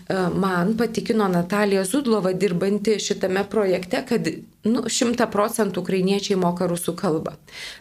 E, 0.07 0.29
man 0.29 0.75
patikino 0.77 1.27
Natalija 1.27 1.83
Zudlova 1.85 2.33
dirbanti 2.33 2.99
šitame 2.99 3.43
projekte, 3.49 4.03
kad 4.07 4.27
nu, 4.63 4.83
100 4.87 5.27
procentų 5.31 5.81
ukrainiečiai 5.81 6.37
moka 6.37 6.67
rusų 6.67 6.95
kalbą. 6.95 7.35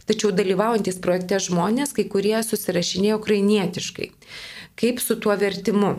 Tačiau 0.07 0.33
dalyvaujantis 0.33 0.99
projekte 1.01 1.39
žmonės, 1.39 1.95
kai 1.95 2.05
kurie 2.05 2.43
susirašinėjo 2.43 3.21
ukrainietiškai 3.21 4.11
kaip 4.81 5.00
su 5.00 5.16
tuo 5.21 5.37
vertimu. 5.38 5.95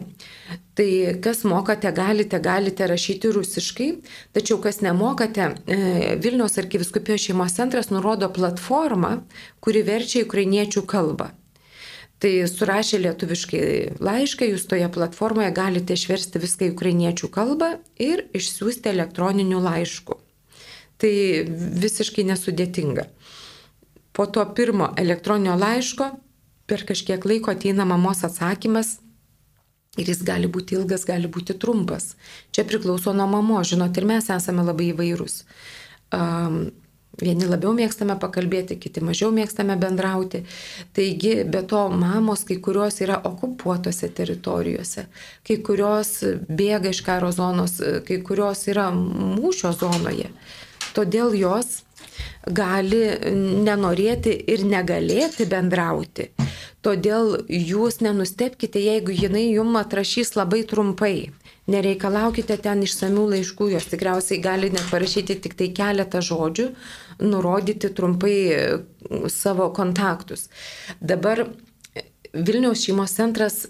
Tai 0.76 0.90
kas 1.24 1.44
mokate, 1.48 1.92
galite, 1.96 2.40
galite 2.44 2.88
rašyti 2.92 3.32
rusiškai, 3.32 3.90
tačiau 4.36 4.60
kas 4.64 4.82
nemokate, 4.84 5.48
e, 5.68 5.78
Vilniaus 6.20 6.58
arkiviskupijos 6.60 7.24
šeimos 7.30 7.56
centras 7.56 7.90
nurodo 7.94 8.28
platformą, 8.36 9.22
kuri 9.64 9.86
verčia 9.88 10.26
ukrainiečių 10.28 10.84
kalbą. 10.84 11.32
Tai 12.20 12.32
surašė 12.48 13.00
lietuviškai 13.04 13.64
laišką, 14.04 14.48
jūs 14.52 14.68
toje 14.72 14.88
platformoje 14.92 15.52
galite 15.56 15.96
išversti 15.96 16.40
viską 16.44 16.70
į 16.70 16.76
ukrainiečių 16.76 17.32
kalbą 17.32 17.76
ir 18.00 18.26
išsiųsti 18.36 18.92
elektroniniu 18.92 19.60
laišku. 19.64 20.20
Tai 21.00 21.14
visiškai 21.84 22.24
nesudėtinga. 22.28 23.10
Po 24.16 24.28
to 24.32 24.44
pirmo 24.56 24.94
elektroninio 24.96 25.58
laiško 25.60 26.14
per 26.68 26.86
kažkiek 26.88 27.26
laiko 27.26 27.54
ateina 27.54 27.86
mamos 27.86 28.24
atsakymas 28.28 28.98
ir 29.98 30.10
jis 30.12 30.24
gali 30.28 30.48
būti 30.52 30.76
ilgas, 30.76 31.06
gali 31.08 31.30
būti 31.32 31.56
trumpas. 31.60 32.16
Čia 32.52 32.66
priklauso 32.68 33.14
nuo 33.16 33.28
mamos, 33.32 33.70
žinot, 33.72 33.96
ir 33.98 34.08
mes 34.10 34.28
esame 34.34 34.66
labai 34.66 34.92
įvairūs. 34.94 35.44
Um, 36.16 36.66
Vieni 37.16 37.48
labiau 37.48 37.72
mėgstame 37.76 38.18
pakalbėti, 38.20 38.76
kiti 38.76 39.00
mažiau 39.04 39.30
mėgstame 39.32 39.78
bendrauti. 39.80 40.42
Taigi, 40.96 41.46
be 41.48 41.62
to, 41.64 41.86
mamos 41.88 42.44
kai 42.48 42.58
kurios 42.64 43.00
yra 43.06 43.22
okupuotose 43.30 44.10
teritorijose, 44.18 45.06
kai 45.48 45.58
kurios 45.64 46.12
bėga 46.50 46.92
iš 46.92 47.00
karo 47.08 47.32
zonos, 47.36 47.78
kai 48.08 48.20
kurios 48.26 48.66
yra 48.72 48.90
mūšio 48.92 49.72
zonoje. 49.80 50.28
Todėl 50.96 51.36
jos 51.40 51.85
gali 52.48 53.02
nenorėti 53.66 54.34
ir 54.54 54.66
negalėti 54.70 55.48
bendrauti. 55.50 56.30
Todėl 56.86 57.40
jūs 57.50 58.00
nenustepkite, 58.06 58.80
jeigu 58.82 59.16
jinai 59.16 59.48
jum 59.50 59.74
atrašys 59.80 60.36
labai 60.38 60.62
trumpai. 60.70 61.32
Nereikalaukite 61.66 62.60
ten 62.62 62.84
išsamių 62.86 63.24
laiškų, 63.32 63.72
jos 63.74 63.88
tikriausiai 63.90 64.38
gali 64.44 64.70
net 64.70 64.86
parašyti 64.92 65.40
tik 65.42 65.56
tai 65.58 65.72
keletą 65.74 66.22
žodžių, 66.22 66.68
nurodyti 67.26 67.90
trumpai 67.90 68.38
savo 69.34 69.72
kontaktus. 69.74 70.52
Dabar 71.02 71.48
Vilniaus 72.36 72.84
šeimos 72.84 73.16
centras 73.16 73.64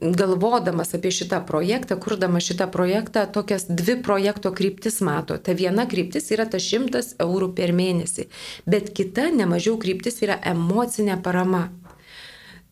galvodamas 0.00 0.94
apie 0.94 1.10
šitą 1.14 1.40
projektą, 1.46 1.96
kurdamas 2.00 2.44
šitą 2.48 2.66
projektą, 2.70 3.26
tokias 3.32 3.66
dvi 3.68 3.96
projekto 4.02 4.52
kryptis 4.52 5.00
mato. 5.00 5.38
Ta 5.38 5.52
viena 5.52 5.86
kryptis 5.86 6.30
yra 6.34 6.46
ta 6.50 6.58
šimtas 6.58 7.14
eurų 7.22 7.52
per 7.54 7.72
mėnesį, 7.76 8.28
bet 8.66 8.90
kita 8.96 9.30
nemažiau 9.30 9.78
kryptis 9.78 10.22
yra 10.26 10.40
emocinė 10.54 11.20
parama. 11.22 11.68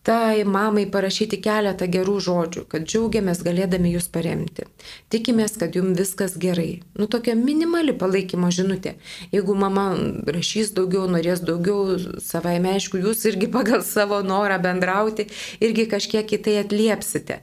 Tai 0.03 0.43
mamai 0.45 0.89
parašyti 0.91 1.39
keletą 1.43 1.87
gerų 1.87 2.17
žodžių, 2.27 2.65
kad 2.71 2.87
džiaugiamės 2.91 3.43
galėdami 3.47 3.93
jūs 3.95 4.09
paremti. 4.11 4.67
Tikimės, 5.15 5.55
kad 5.61 5.77
jums 5.79 5.95
viskas 5.99 6.35
gerai. 6.43 6.83
Nu, 6.99 7.07
tokia 7.07 7.37
minimali 7.39 7.95
palaikymo 7.95 8.51
žinutė. 8.51 8.97
Jeigu 9.35 9.55
mama 9.55 9.93
rašys 10.27 10.73
daugiau, 10.75 11.07
norės 11.11 11.45
daugiau, 11.47 11.99
savaime 12.23 12.75
aišku, 12.75 12.99
jūs 13.05 13.23
irgi 13.31 13.47
pagal 13.53 13.85
savo 13.87 14.19
norą 14.27 14.59
bendrauti, 14.63 15.29
irgi 15.63 15.87
kažkiek 15.95 16.35
į 16.35 16.43
tai 16.49 16.57
atliepsite. 16.65 17.39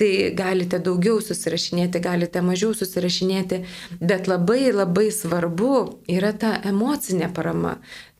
Tai 0.00 0.10
galite 0.38 0.80
daugiau 0.80 1.20
susirašinėti, 1.24 2.00
galite 2.00 2.40
mažiau 2.44 2.72
susirašinėti, 2.76 3.62
bet 4.00 4.32
labai 4.32 4.70
labai 4.72 5.10
svarbu 5.12 5.74
yra 6.08 6.32
ta 6.32 6.56
emocinė 6.72 7.28
parama 7.36 7.76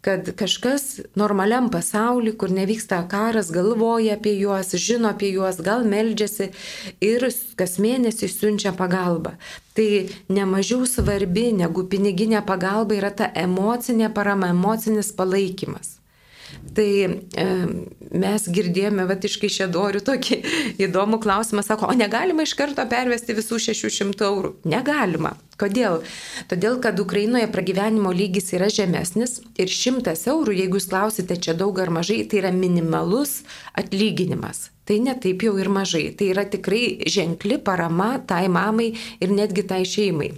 kad 0.09 0.35
kažkas 0.37 1.01
normaliam 1.15 1.67
pasauliu, 1.71 2.33
kur 2.41 2.51
nevyksta 2.51 3.03
karas, 3.13 3.51
galvoja 3.53 4.15
apie 4.17 4.33
juos, 4.41 4.73
žino 4.73 5.11
apie 5.13 5.29
juos, 5.35 5.59
gal 5.61 5.85
meldžiasi 5.85 6.47
ir 7.05 7.27
kas 7.61 7.77
mėnesį 7.77 8.31
siunčia 8.33 8.73
pagalbą. 8.79 9.35
Tai 9.77 9.91
nemažiau 10.33 10.89
svarbi 10.89 11.51
negu 11.61 11.85
piniginė 11.93 12.41
pagalba 12.49 12.97
yra 12.97 13.13
ta 13.21 13.29
emocinė 13.45 14.09
parama, 14.17 14.49
emocinis 14.57 15.13
palaikymas. 15.13 15.98
Tai 16.77 16.89
e, 17.07 17.47
mes 18.13 18.47
girdėjome, 18.55 19.07
va, 19.09 19.17
iš 19.29 19.37
Kaišėdorių 19.43 20.03
tokį 20.07 20.39
įdomų 20.87 21.21
klausimą, 21.25 21.65
sako, 21.67 21.91
o 21.91 21.97
negalima 21.99 22.47
iš 22.47 22.55
karto 22.59 22.85
pervesti 22.91 23.37
visų 23.37 23.61
600 23.69 24.27
eurų? 24.29 24.55
Negalima. 24.69 25.35
Kodėl? 25.59 26.05
Todėl, 26.51 26.79
kad 26.83 27.01
Ukrainoje 27.03 27.49
pragyvenimo 27.51 28.13
lygis 28.15 28.53
yra 28.55 28.69
žemesnis 28.71 29.41
ir 29.59 29.73
100 29.75 30.15
eurų, 30.31 30.55
jeigu 30.61 30.79
jūs 30.79 30.91
klausite 30.91 31.39
čia 31.43 31.57
daug 31.59 31.79
ar 31.83 31.91
mažai, 31.91 32.23
tai 32.31 32.45
yra 32.45 32.55
minimalus 32.55 33.41
atlyginimas. 33.75 34.69
Tai 34.89 35.01
netaip 35.05 35.43
jau 35.45 35.57
ir 35.61 35.69
mažai. 35.69 36.07
Tai 36.17 36.31
yra 36.33 36.47
tikrai 36.49 37.11
ženkli 37.11 37.59
parama 37.61 38.15
tai 38.25 38.47
mamai 38.49 38.95
ir 39.21 39.35
netgi 39.35 39.67
tai 39.69 39.83
šeimai. 39.85 40.31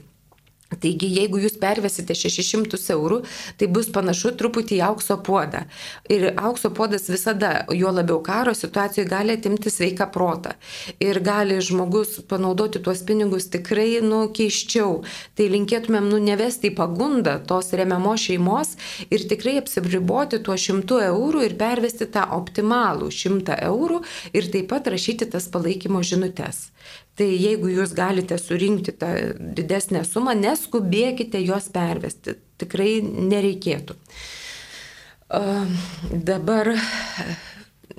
Taigi, 0.70 1.08
jeigu 1.10 1.40
jūs 1.42 1.56
pervesite 1.58 2.14
600 2.14 2.78
eurų, 2.94 3.20
tai 3.58 3.66
bus 3.74 3.88
panašu 3.90 4.30
truputį 4.38 4.76
į 4.78 4.84
aukso 4.86 5.16
puodą. 5.26 5.64
Ir 6.12 6.28
aukso 6.38 6.70
puodas 6.70 7.08
visada, 7.10 7.64
juo 7.74 7.90
labiau 7.90 8.20
karo 8.22 8.54
situacijoje, 8.54 9.08
gali 9.10 9.34
atimti 9.34 9.72
sveiką 9.72 10.06
protą. 10.14 10.54
Ir 11.02 11.18
gali 11.26 11.58
žmogus 11.58 12.20
panaudoti 12.30 12.82
tuos 12.86 13.02
pinigus 13.08 13.48
tikrai, 13.50 13.98
nu, 14.06 14.22
keiščiau. 14.30 15.00
Tai 15.34 15.48
linkėtumėm, 15.56 16.06
nu, 16.12 16.22
nevesti 16.22 16.70
į 16.70 16.76
pagundą 16.78 17.40
tos 17.50 17.72
remiamos 17.74 18.28
šeimos 18.28 18.76
ir 19.10 19.26
tikrai 19.26 19.58
apsibriboti 19.58 20.38
tuo 20.46 20.54
100 20.54 21.02
eurų 21.10 21.44
ir 21.48 21.58
pervesti 21.58 22.06
tą 22.14 22.28
optimalų 22.38 23.10
100 23.10 23.58
eurų 23.66 24.04
ir 24.30 24.50
taip 24.54 24.70
pat 24.70 24.86
rašyti 24.94 25.32
tas 25.34 25.50
palaikymo 25.50 26.04
žinutės. 26.06 26.68
Tai 27.20 27.26
jeigu 27.28 27.68
jūs 27.68 27.90
galite 27.92 28.38
surinkti 28.40 28.94
tą 28.96 29.10
didesnę 29.58 30.06
sumą, 30.08 30.32
neskubėkite 30.40 31.42
jos 31.44 31.66
pervesti. 31.74 32.38
Tikrai 32.62 32.94
nereikėtų. 33.04 33.96
Dabar 36.30 36.72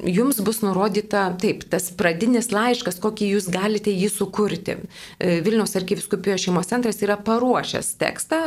jums 0.06 0.40
bus 0.42 0.62
nurodyta, 0.64 1.24
taip, 1.42 1.64
tas 1.70 1.90
pradinis 1.98 2.52
laiškas, 2.54 3.00
kokį 3.04 3.30
jūs 3.36 3.50
galite 3.54 3.94
jį 3.94 4.10
sukurti. 4.12 4.78
E, 5.20 5.40
Vilniaus 5.46 5.76
arkiviskupijos 5.80 6.46
šeimos 6.46 6.70
centras 6.72 7.02
yra 7.06 7.18
paruošęs 7.22 7.94
tekstą, 8.02 8.40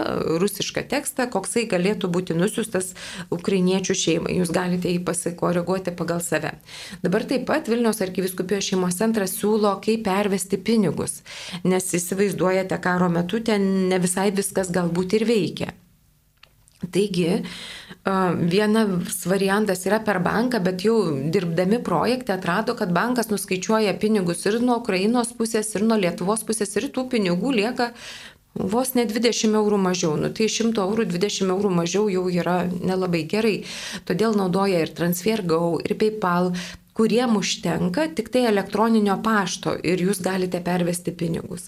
rusišką 0.43 0.87
tekstą, 0.91 1.29
koksai 1.33 1.67
galėtų 1.71 2.11
būti 2.15 2.37
nusiustas 2.39 2.93
ukrainiečių 3.35 3.99
šeimai. 4.05 4.39
Jūs 4.41 4.53
galite 4.55 4.93
jį 4.93 5.05
pasikoreguoti 5.07 5.95
pagal 5.97 6.23
save. 6.25 6.55
Dabar 7.05 7.27
taip 7.29 7.47
pat 7.51 7.71
Vilniaus 7.71 8.03
arkiviskupijos 8.05 8.73
šeimos 8.73 8.99
centras 8.99 9.37
siūlo, 9.39 9.77
kaip 9.85 10.05
pervesti 10.09 10.59
pinigus, 10.59 11.23
nes 11.65 11.89
įsivaizduojate, 11.97 12.79
karo 12.85 13.11
metu 13.13 13.41
ten 13.45 13.89
ne 13.91 14.03
visai 14.03 14.31
viskas 14.35 14.73
galbūt 14.75 15.19
ir 15.21 15.29
veikia. 15.29 15.73
Taigi, 16.93 17.45
vienas 18.51 19.23
variantas 19.27 19.87
yra 19.89 20.01
per 20.05 20.21
banką, 20.25 20.61
bet 20.65 20.85
jau 20.85 20.99
dirbdami 21.33 21.81
projekte 21.85 22.35
atrado, 22.35 22.75
kad 22.77 22.93
bankas 22.93 23.31
nuskaičiuoja 23.33 23.97
pinigus 24.01 24.45
ir 24.47 24.61
nuo 24.61 24.77
Ukrainos 24.83 25.33
pusės, 25.39 25.73
ir 25.75 25.87
nuo 25.89 25.97
Lietuvos 25.97 26.45
pusės, 26.45 26.77
ir 26.77 26.91
tų 26.93 27.09
pinigų 27.15 27.55
lieka 27.57 27.93
vos 28.55 28.95
ne 28.95 29.05
20 29.07 29.57
eurų 29.59 29.79
mažiau. 29.83 30.15
Nu, 30.21 30.31
tai 30.31 30.47
100 30.53 30.79
eurų 30.85 31.09
20 31.11 31.51
eurų 31.51 31.73
mažiau 31.75 32.09
jau 32.13 32.29
yra 32.31 32.65
nelabai 32.71 33.25
gerai. 33.31 33.65
Todėl 34.07 34.37
naudoja 34.39 34.85
ir 34.85 34.95
TransferGo, 34.95 35.81
ir 35.83 35.97
PayPal, 35.99 36.53
kuriem 36.95 37.37
užtenka 37.37 38.07
tik 38.15 38.31
tai 38.31 38.45
elektroninio 38.47 39.17
pašto 39.25 39.75
ir 39.83 40.03
jūs 40.05 40.21
galite 40.23 40.61
pervesti 40.65 41.13
pinigus. 41.13 41.67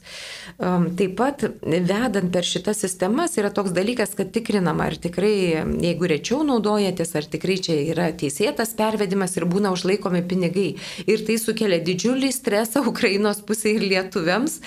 Taip 0.57 1.17
pat, 1.19 1.43
vedant 1.62 2.31
per 2.33 2.47
šitas 2.47 2.81
sistemas, 2.85 3.35
yra 3.41 3.51
toks 3.55 3.75
dalykas, 3.77 4.15
kad 4.19 4.31
tikrinama, 4.35 4.87
ar 4.87 4.97
tikrai, 5.03 5.35
jeigu 5.83 6.11
rečiau 6.12 6.45
naudojatės, 6.47 7.15
ar 7.19 7.27
tikrai 7.33 7.59
čia 7.67 7.79
yra 7.91 8.07
teisėtas 8.15 8.77
pervedimas 8.79 9.35
ir 9.37 9.49
būna 9.51 9.73
užlaikomi 9.75 10.23
pinigai. 10.31 10.69
Ir 11.11 11.25
tai 11.27 11.39
sukelia 11.43 11.81
didžiulį 11.83 12.31
stresą 12.35 12.85
Ukrainos 12.87 13.43
pusė 13.47 13.75
ir 13.77 13.87
lietuviams. 13.91 14.61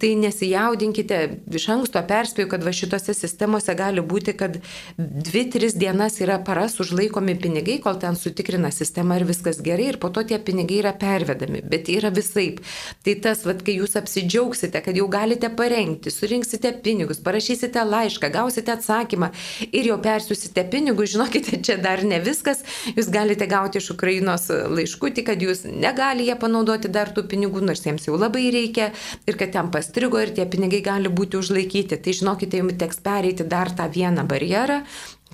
Tai 0.00 0.12
nesijaudinkite, 0.22 1.20
iš 1.58 1.68
anksto 1.74 2.02
perspėju, 2.06 2.52
kad 2.54 2.64
va 2.64 2.72
šitose 2.76 3.16
sistemose 3.18 3.74
gali 3.76 4.04
būti, 4.04 4.36
kad 4.38 4.60
2-3 4.98 5.74
dienas 5.80 6.20
yra 6.22 6.38
paras 6.46 6.78
užlaikomi 6.82 7.34
pinigai, 7.40 7.80
kol 7.82 7.98
ten 8.00 8.14
sutikrina 8.18 8.70
sistema 8.74 9.18
ir 9.18 9.26
viskas 9.28 9.58
gerai. 9.64 9.90
Ir 9.92 10.00
po 10.04 10.12
to 10.12 10.24
tie 10.28 10.38
pinigai 10.38 10.82
yra 10.82 10.92
pervedami, 11.00 11.62
bet 11.64 11.88
yra 11.88 12.12
visaip. 12.12 12.60
Tai 13.04 13.14
tas, 13.24 13.44
vad, 13.48 13.62
kai 13.64 13.78
jūs 13.78 13.96
apsidžiaugsite, 13.96 14.82
kad 14.84 14.98
jau 14.98 15.06
galite 15.08 15.48
parengti, 15.56 16.12
surinksite 16.12 16.74
pinigus, 16.84 17.22
parašysite 17.24 17.80
laišką, 17.88 18.28
gausite 18.34 18.74
atsakymą 18.74 19.30
ir 19.70 19.88
jau 19.88 19.96
persiusite 20.04 20.66
pinigus, 20.72 21.14
žinokite, 21.14 21.60
čia 21.64 21.78
dar 21.80 22.04
ne 22.04 22.20
viskas, 22.24 22.60
jūs 22.92 23.08
galite 23.14 23.48
gauti 23.48 23.80
iš 23.80 23.94
Ukrainos 23.96 24.50
laiškutį, 24.50 25.24
kad 25.30 25.42
jūs 25.44 25.64
negali 25.70 26.28
jie 26.28 26.36
panaudoti 26.40 26.92
dar 26.92 27.14
tų 27.16 27.26
pinigų, 27.32 27.64
nors 27.64 27.84
jiems 27.86 28.08
jau 28.08 28.18
labai 28.20 28.50
reikia 28.54 28.90
ir 29.24 29.40
kad 29.40 29.54
ten 29.56 29.72
pastrigo 29.74 30.20
ir 30.20 30.34
tie 30.36 30.46
pinigai 30.50 30.82
gali 30.84 31.12
būti 31.12 31.40
užlaikyti. 31.40 32.00
Tai 32.04 32.16
žinokite, 32.20 32.60
jums 32.60 32.78
teks 32.80 33.00
pereiti 33.04 33.46
dar 33.48 33.72
tą 33.72 33.88
vieną 33.92 34.26
barjerą, 34.28 34.82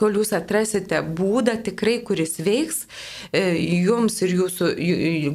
kol 0.01 0.17
jūs 0.21 0.33
atrasite 0.37 1.03
būdą 1.05 1.59
tikrai, 1.67 1.99
kuris 2.07 2.39
veiks 2.41 2.85
e, 3.33 3.43
jums 3.85 4.17
ir 4.25 4.35
jūsų 4.39 4.71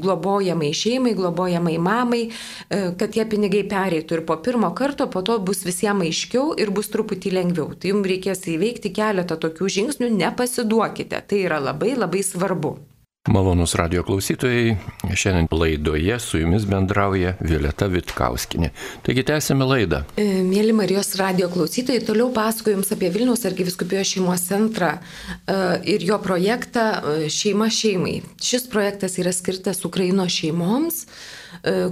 globojamai 0.01 0.71
šeimai, 0.75 1.13
globojamai 1.17 1.78
mamai, 1.78 2.23
e, 2.25 2.82
kad 2.97 3.13
tie 3.15 3.28
pinigai 3.30 3.65
pereitų 3.69 4.19
ir 4.19 4.25
po 4.25 4.39
pirmo 4.41 4.71
karto, 4.78 5.10
po 5.12 5.21
to 5.25 5.38
bus 5.39 5.65
visiems 5.67 6.08
aiškiau 6.10 6.56
ir 6.62 6.73
bus 6.75 6.91
truputį 6.93 7.36
lengviau. 7.38 7.69
Tai 7.78 7.93
jums 7.93 8.10
reikės 8.10 8.45
įveikti 8.56 8.93
keletą 8.95 9.38
tokių 9.41 9.71
žingsnių, 9.78 10.12
nepasiduokite. 10.17 11.21
Tai 11.30 11.45
yra 11.45 11.62
labai 11.69 11.95
labai 11.97 12.25
svarbu. 12.25 12.78
Malonus 13.27 13.75
radio 13.75 14.03
klausytojai, 14.03 14.75
šiandien 15.15 15.47
laidoje 15.51 16.19
su 16.19 16.38
jumis 16.38 16.65
bendrauja 16.69 17.31
Violeta 17.41 17.88
Vitkauskinė. 17.89 18.69
Taigi 19.01 19.23
tęsime 19.25 19.65
laidą. 19.65 20.03
E, 20.21 20.43
mėly 20.45 20.75
Marijos 20.77 21.15
radio 21.17 21.49
klausytojai, 21.49 22.03
toliau 22.05 22.29
pasakoju 22.35 22.75
Jums 22.77 22.93
apie 22.93 23.09
Vilniaus 23.09 23.47
arkiviskupijos 23.49 24.11
šeimos 24.13 24.45
centrą 24.45 24.91
e, 24.99 25.57
ir 25.95 26.05
jo 26.05 26.19
projektą 26.21 26.85
e, 26.91 27.15
Šeima 27.33 27.71
šeimai. 27.73 28.19
Šis 28.45 28.69
projektas 28.69 29.17
yra 29.17 29.33
skirtas 29.33 29.81
Ukraino 29.89 30.29
šeimoms 30.29 31.07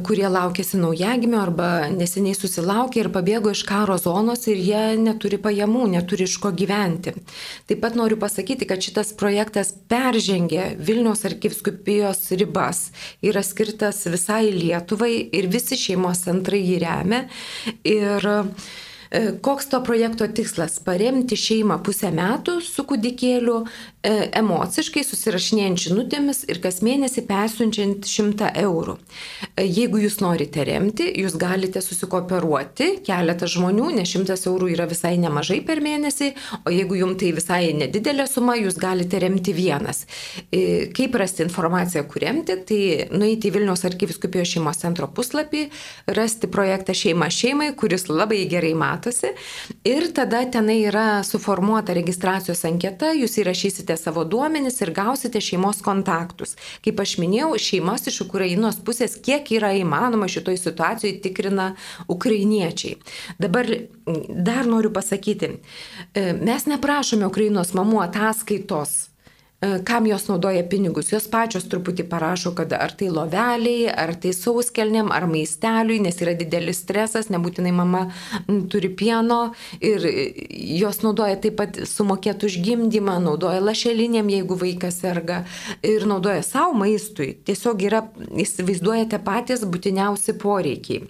kurie 0.06 0.26
laukėsi 0.30 0.80
naujagimio 0.82 1.40
arba 1.42 1.70
neseniai 1.94 2.36
susilaukė 2.38 3.04
ir 3.04 3.10
pabėgo 3.14 3.54
iš 3.54 3.64
karo 3.68 3.98
zonos 4.02 4.48
ir 4.52 4.62
jie 4.62 4.84
neturi 5.00 5.40
pajamų, 5.42 5.88
neturi 5.96 6.28
iš 6.28 6.38
ko 6.44 6.54
gyventi. 6.56 7.16
Taip 7.70 7.84
pat 7.84 7.98
noriu 8.00 8.20
pasakyti, 8.22 8.68
kad 8.70 8.84
šitas 8.84 9.14
projektas 9.20 9.74
peržengė 9.92 10.74
Vilniaus 10.80 11.26
arkiviskupijos 11.30 12.26
ribas, 12.40 12.88
yra 13.24 13.44
skirtas 13.46 14.06
visai 14.10 14.48
Lietuvai 14.54 15.14
ir 15.34 15.50
visi 15.54 15.80
šeimos 15.80 16.26
centrai 16.28 16.64
jį 16.64 16.82
remia. 16.84 17.24
Ir 17.88 18.28
E, 19.14 19.32
koks 19.42 19.68
to 19.70 19.78
projekto 19.86 20.26
tikslas? 20.28 20.80
Paremti 20.82 21.38
šeimą 21.38 21.76
pusę 21.86 22.10
metų 22.10 22.56
su 22.66 22.82
kūdikėliu, 22.90 23.60
e, 23.62 23.68
emociškai 24.04 25.04
susirašinėjant 25.06 25.84
žinutėmis 25.86 26.44
ir 26.52 26.60
kas 26.64 26.82
mėnesį 26.86 27.26
persiunčiant 27.28 28.08
100 28.10 28.50
eurų. 28.64 28.98
E, 29.56 29.66
jeigu 29.68 30.02
jūs 30.04 30.18
norite 30.24 30.66
remti, 30.68 31.10
jūs 31.22 31.38
galite 31.40 31.84
susikooperuoti 31.84 32.90
keletą 33.06 33.50
žmonių, 33.52 33.92
nes 34.00 34.16
100 34.16 34.40
eurų 34.50 34.72
yra 34.74 34.88
visai 34.90 35.14
nemažai 35.22 35.60
per 35.68 35.84
mėnesį, 35.84 36.32
o 36.66 36.74
jeigu 36.74 37.00
jums 37.00 37.20
tai 37.22 37.30
visai 37.36 37.62
nedidelė 37.78 38.26
suma, 38.28 38.56
jūs 38.58 38.80
galite 38.82 39.20
remti 39.22 39.54
vienas. 39.54 40.04
Kaip 40.50 41.20
rasti 41.22 41.46
informaciją, 41.46 42.08
kur 42.10 42.24
remti, 42.26 42.58
tai 42.68 42.82
nueiti 43.14 43.52
į 43.52 43.56
Vilniaus 43.60 43.86
arkiviskupijos 43.86 44.56
šeimos 44.56 44.82
centro 44.82 45.08
puslapį, 45.14 45.68
rasti 46.18 46.50
projektą 46.50 46.96
Šeima 46.98 47.30
šeimai, 47.32 47.72
kuris 47.78 48.08
labai 48.10 48.44
gerai 48.50 48.74
mato 48.74 48.94
matosi. 48.94 49.34
Ir 49.86 50.12
tada 50.14 50.44
tenai 50.52 50.84
yra 50.88 51.24
suformuota 51.24 51.94
registracijos 51.94 52.64
anketa, 52.66 53.14
jūs 53.14 53.38
įrašysite 53.42 53.93
įrašykite 53.94 53.98
savo 53.98 54.24
duomenis 54.26 54.82
ir 54.82 54.92
gausite 54.94 55.42
šeimos 55.42 55.82
kontaktus. 55.82 56.56
Kaip 56.84 57.00
aš 57.00 57.18
minėjau, 57.20 57.58
šeimas 57.58 58.08
iš 58.08 58.22
Ukrainos 58.28 58.80
pusės, 58.84 59.18
kiek 59.22 59.50
yra 59.52 59.74
įmanoma 59.74 60.28
šitoj 60.28 60.58
situacijoje, 60.58 61.22
tikrina 61.22 61.76
ukrainiečiai. 62.08 62.98
Dabar 63.40 63.66
dar 64.06 64.66
noriu 64.66 64.92
pasakyti, 64.92 65.60
e, 66.14 66.34
mes 66.34 66.66
neprašome 66.66 67.26
Ukrainos 67.26 67.74
mamų 67.74 68.04
ataskaitos 68.04 69.13
kam 69.86 70.08
jos 70.08 70.28
naudoja 70.28 70.64
pinigus. 70.68 71.12
Jos 71.14 71.28
pačios 71.32 71.66
truputį 71.72 72.06
parašo, 72.10 72.54
kad 72.58 72.74
ar 72.76 72.92
tai 72.98 73.10
loveliai, 73.14 73.88
ar 73.88 74.14
tai 74.20 74.34
sauskelniam, 74.36 75.12
ar 75.14 75.28
maisteliui, 75.30 76.02
nes 76.04 76.20
yra 76.24 76.36
didelis 76.38 76.82
stresas, 76.84 77.30
nebūtinai 77.34 77.74
mama 77.76 78.04
turi 78.72 78.92
pieno 78.92 79.54
ir 79.80 80.06
jos 80.84 81.02
naudoja 81.06 81.40
taip 81.44 81.58
pat 81.62 81.82
sumokėtų 81.88 82.52
už 82.52 82.60
gimdymą, 82.68 83.18
naudoja 83.24 83.64
lašelinėm, 83.64 84.32
jeigu 84.38 84.60
vaikas 84.60 85.00
serga 85.04 85.44
ir 85.86 86.08
naudoja 86.10 86.44
savo 86.46 86.76
maistui. 86.84 87.34
Tiesiog 87.48 87.88
yra, 87.88 88.06
įsivaizduojate 88.44 89.22
patys 89.24 89.68
būtiniausi 89.68 90.38
poreikiai. 90.42 91.06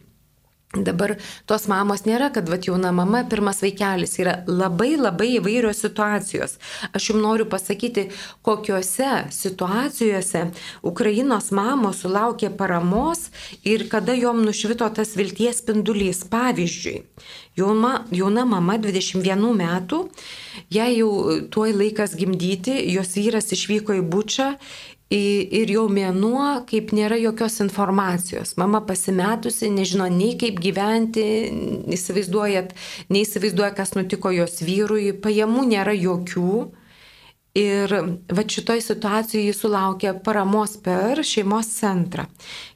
Dabar 0.74 1.20
tos 1.46 1.68
mamos 1.70 2.02
nėra, 2.08 2.32
kad 2.34 2.48
va 2.50 2.58
jauna 2.58 2.90
mama, 2.90 3.20
pirmas 3.30 3.60
vaikelis 3.62 4.16
yra 4.18 4.40
labai 4.50 4.96
labai 4.98 5.28
įvairios 5.36 5.84
situacijos. 5.84 6.56
Aš 6.98 7.12
jums 7.12 7.22
noriu 7.22 7.46
pasakyti, 7.46 8.08
kokiuose 8.42 9.28
situacijose 9.30 10.48
Ukrainos 10.82 11.52
mamos 11.54 12.02
sulaukė 12.02 12.50
paramos 12.58 13.28
ir 13.62 13.86
kada 13.92 14.18
jom 14.18 14.42
nušvito 14.48 14.90
tas 14.98 15.14
vilties 15.14 15.62
spindulys. 15.62 16.24
Pavyzdžiui, 16.34 17.04
jauna, 17.62 18.08
jauna 18.10 18.48
mama 18.50 18.80
21 18.82 19.46
metų, 19.60 20.02
jai 20.74 20.90
jau 20.96 21.38
tuoj 21.54 21.78
laikas 21.84 22.18
gimdyti, 22.18 22.80
jos 22.96 23.14
vyras 23.14 23.54
išvyko 23.54 24.02
į 24.02 24.08
Bučą 24.10 24.56
ir 25.14 25.72
jau 25.74 25.86
mėnuo, 25.92 26.64
kaip 26.70 26.94
nėra 26.96 27.20
jokios 27.22 27.60
informacijos. 27.64 28.56
Mama 28.58 28.82
pasimetusi, 28.88 29.70
nežino 29.74 30.08
nei 30.12 30.38
kaip 30.40 30.62
gyventi, 30.64 31.26
įsivaizduojat, 31.94 32.74
neįsivaizduoja, 33.14 33.74
kas 33.78 33.94
nutiko 33.98 34.34
jos 34.34 34.62
vyrui, 34.66 35.12
pajamų 35.14 35.68
nėra 35.74 35.94
jokių. 35.98 36.56
Ir 37.54 37.92
va 38.34 38.44
šitoj 38.50 38.80
situacijoje 38.82 39.52
jis 39.52 39.60
sulaukė 39.62 40.16
paramos 40.26 40.72
per 40.82 41.22
šeimos 41.22 41.68
centrą. 41.70 42.26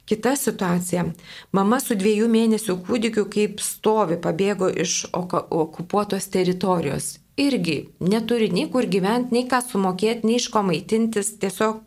Kita 0.06 0.36
situacija. 0.38 1.02
Mama 1.50 1.80
su 1.82 1.96
dviejų 1.98 2.28
mėnesių 2.30 2.78
kūdikiu 2.86 3.26
kaip 3.26 3.58
stovi 3.58 4.20
pabėgo 4.22 4.70
iš 4.70 5.08
okupuotos 5.10 6.30
teritorijos. 6.30 7.16
Irgi 7.38 7.88
neturi 7.98 8.52
nei 8.54 8.70
kur 8.70 8.86
gyventi, 8.86 9.34
nei 9.34 9.50
ką 9.50 9.64
sumokėti, 9.66 10.30
nei 10.30 10.38
iš 10.38 10.46
ko 10.54 10.62
maitintis, 10.70 11.34
tiesiog 11.42 11.82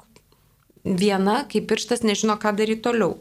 viena, 0.86 1.42
kaip 1.52 1.68
pirštas, 1.70 2.06
nežino, 2.08 2.38
ką 2.42 2.56
daryti 2.58 2.84
toliau. 2.88 3.18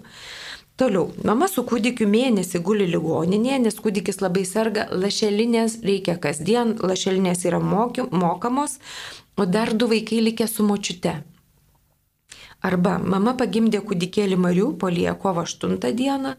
Toliau, 0.81 1.11
mama 1.29 1.44
su 1.51 1.61
kūdikiu 1.68 2.07
mėnesį 2.09 2.62
guli 2.64 2.87
ligoninėje, 2.88 3.59
nes 3.66 3.81
kūdikis 3.85 4.23
labai 4.23 4.46
serga, 4.49 4.87
lašelinės 4.92 5.83
reikia 5.85 6.16
kasdien, 6.16 6.79
lašelinės 6.81 7.44
yra 7.44 7.61
moky, 7.61 8.07
mokamos, 8.09 8.79
o 9.37 9.44
dar 9.44 9.75
du 9.77 9.90
vaikai 9.90 10.23
likę 10.25 10.49
su 10.49 10.64
močiute. 10.64 11.18
Arba 12.61 12.99
mama 13.01 13.33
pagimdė 13.40 13.79
kūdikėlį 13.88 14.37
Mariupolyje 14.37 15.14
kovo 15.23 15.46
8 15.49 15.79
dieną, 15.96 16.35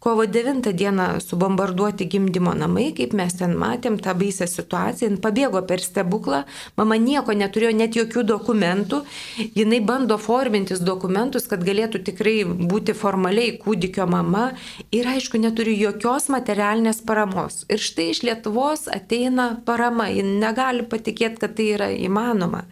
kovo 0.00 0.24
9 0.24 0.70
dieną 0.72 1.08
subombarduoti 1.20 2.06
gimdymo 2.08 2.54
namai, 2.56 2.86
kaip 2.96 3.12
mes 3.18 3.36
ten 3.36 3.52
matėm 3.60 3.98
tą 4.00 4.14
baisę 4.16 4.48
situaciją, 4.48 5.10
jin 5.10 5.20
pabėgo 5.20 5.60
per 5.68 5.84
stebuklą, 5.84 6.40
mama 6.80 6.96
nieko 6.96 7.36
neturėjo, 7.36 7.74
net 7.76 8.00
jokių 8.00 8.24
dokumentų, 8.32 9.02
jinai 9.58 9.82
bando 9.84 10.16
formintis 10.16 10.80
dokumentus, 10.80 11.44
kad 11.52 11.64
galėtų 11.68 12.00
tikrai 12.08 12.36
būti 12.46 12.96
formaliai 12.96 13.58
kūdikio 13.60 14.08
mama 14.08 14.48
ir 14.96 15.12
aišku 15.12 15.42
neturi 15.44 15.76
jokios 15.76 16.30
materialinės 16.32 17.04
paramos. 17.04 17.66
Ir 17.68 17.84
štai 17.84 18.14
iš 18.14 18.24
Lietuvos 18.24 18.88
ateina 18.88 19.58
parama, 19.68 20.08
jin 20.08 20.38
negali 20.40 20.88
patikėti, 20.88 21.42
kad 21.44 21.60
tai 21.60 21.74
yra 21.76 21.92
įmanoma. 21.92 22.64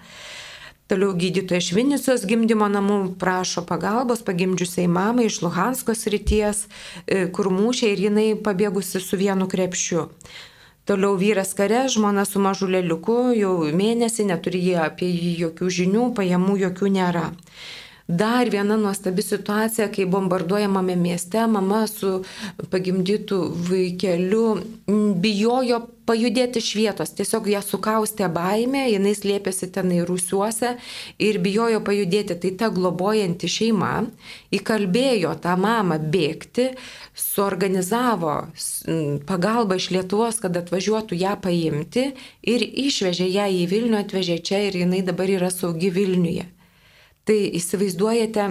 Toliau 0.85 1.15
gydytoja 1.17 1.63
Švinicijos 1.65 2.27
gimdymo 2.29 2.67
namų 2.69 2.97
prašo 3.17 3.63
pagalbos 3.65 4.21
pagimdžiusiai 4.27 4.85
mamai 4.85 5.31
iš 5.31 5.39
Luhanskos 5.41 6.05
ryties, 6.13 6.67
e, 7.07 7.23
kur 7.33 7.49
mūšė 7.49 7.89
ir 7.95 8.03
jinai 8.11 8.27
pabėgusi 8.37 9.01
su 9.01 9.17
vienu 9.17 9.49
krepšiu. 9.49 10.11
Toliau 10.85 11.17
vyras 11.17 11.55
kare, 11.57 11.87
žmona 11.89 12.27
su 12.29 12.43
mažu 12.45 12.69
lėliuku, 12.69 13.17
jau 13.33 13.55
mėnesį 13.73 14.29
neturi 14.29 14.61
jie 14.67 14.77
apie 14.85 15.09
jį 15.09 15.33
jokių 15.47 15.71
žinių, 15.79 16.05
pajamų 16.21 16.59
jokių 16.67 16.93
nėra. 16.99 17.31
Dar 18.07 18.51
viena 18.53 18.77
nuostabi 18.77 19.23
situacija, 19.23 19.89
kai 19.89 20.05
bombarduojamame 20.05 20.93
mieste 21.01 21.41
mama 21.49 21.87
su 21.89 22.19
pagimdytų 22.69 23.39
vaikeliu 23.71 24.49
bijojo 25.25 25.79
pajudėti 26.05 26.61
iš 26.61 26.69
vietos, 26.77 27.15
tiesiog 27.17 27.49
ją 27.49 27.63
sukaustė 27.65 28.29
baimė, 28.29 28.83
jinai 28.93 29.15
slėpėsi 29.17 29.71
tenai 29.73 30.03
rūsiuose 30.05 30.75
ir 31.17 31.39
bijojo 31.41 31.81
pajudėti. 31.87 32.37
Tai 32.43 32.51
ta 32.61 32.69
globojanti 32.75 33.49
šeima 33.49 33.95
įkalbėjo 34.53 35.33
tą 35.41 35.57
mamą 35.65 35.97
bėgti, 35.97 36.75
suorganizavo 37.17 38.35
pagalbą 39.25 39.81
iš 39.81 39.89
Lietuvos, 39.97 40.43
kad 40.45 40.61
atvažiuotų 40.61 41.17
ją 41.25 41.39
paimti 41.41 42.11
ir 42.45 42.69
išvežė 42.69 43.31
ją 43.33 43.49
į 43.63 43.65
Vilnių, 43.73 44.03
atvežė 44.05 44.43
čia 44.45 44.61
ir 44.69 44.83
jinai 44.85 45.01
dabar 45.09 45.33
yra 45.39 45.49
saugi 45.55 45.89
Vilniuje. 45.95 46.51
Tai 47.25 47.37
įsivaizduojate, 47.57 48.51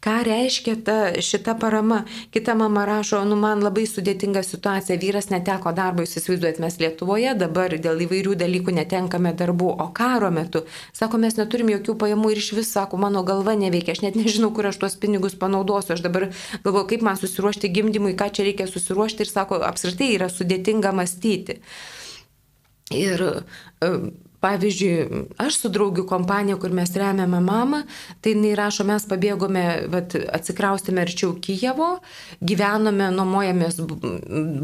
ką 0.00 0.14
reiškia 0.24 0.74
ta, 0.84 0.96
šita 1.20 1.54
parama. 1.60 2.04
Kita 2.32 2.54
mama 2.54 2.86
rašo, 2.88 3.20
nu 3.28 3.36
man 3.36 3.60
labai 3.62 3.84
sudėtinga 3.86 4.42
situacija, 4.46 4.96
vyras 5.00 5.28
neteko 5.30 5.72
darbo, 5.76 6.04
jūs 6.04 6.16
įsivaizduojat, 6.18 6.60
mes 6.64 6.78
Lietuvoje 6.80 7.34
dabar 7.38 7.76
dėl 7.76 8.00
įvairių 8.06 8.34
dalykų 8.40 8.74
netenkame 8.78 9.34
darbų, 9.36 9.68
o 9.84 9.88
karo 9.96 10.30
metu, 10.34 10.64
sako, 10.96 11.20
mes 11.20 11.36
neturim 11.36 11.70
jokių 11.74 11.96
pajamų 12.00 12.32
ir 12.32 12.40
iš 12.40 12.50
vis, 12.56 12.72
sako, 12.72 13.00
mano 13.02 13.22
galva 13.28 13.54
neveikia, 13.60 13.94
aš 13.94 14.02
net 14.06 14.16
nežinau, 14.18 14.50
kur 14.56 14.70
aš 14.70 14.80
tuos 14.80 14.96
pinigus 15.00 15.36
panaudosiu, 15.38 15.94
aš 15.94 16.04
dabar 16.06 16.30
galvoju, 16.64 16.88
kaip 16.94 17.04
man 17.04 17.20
susiruošti 17.20 17.70
gimdymui, 17.76 18.16
ką 18.16 18.30
čia 18.32 18.48
reikia 18.48 18.70
susiruošti 18.70 19.26
ir 19.26 19.30
sako, 19.30 19.60
apskritai 19.68 20.14
yra 20.16 20.32
sudėtinga 20.32 20.94
mąstyti. 20.96 21.60
Ir 22.96 23.22
Pavyzdžiui, 24.40 25.24
aš 25.36 25.58
su 25.60 25.68
draugių 25.68 26.06
kompanija, 26.08 26.56
kur 26.60 26.72
mes 26.72 26.94
remiame 26.96 27.42
mamą, 27.44 27.82
tai 28.24 28.32
jinai 28.32 28.54
rašo, 28.56 28.86
mes 28.88 29.04
pabėgome, 29.08 29.64
vat, 29.92 30.14
atsikraustėme 30.16 31.02
arčiau 31.04 31.34
Kijevo, 31.44 31.90
gyvenome, 32.40 33.10
nuomojamės 33.12 33.76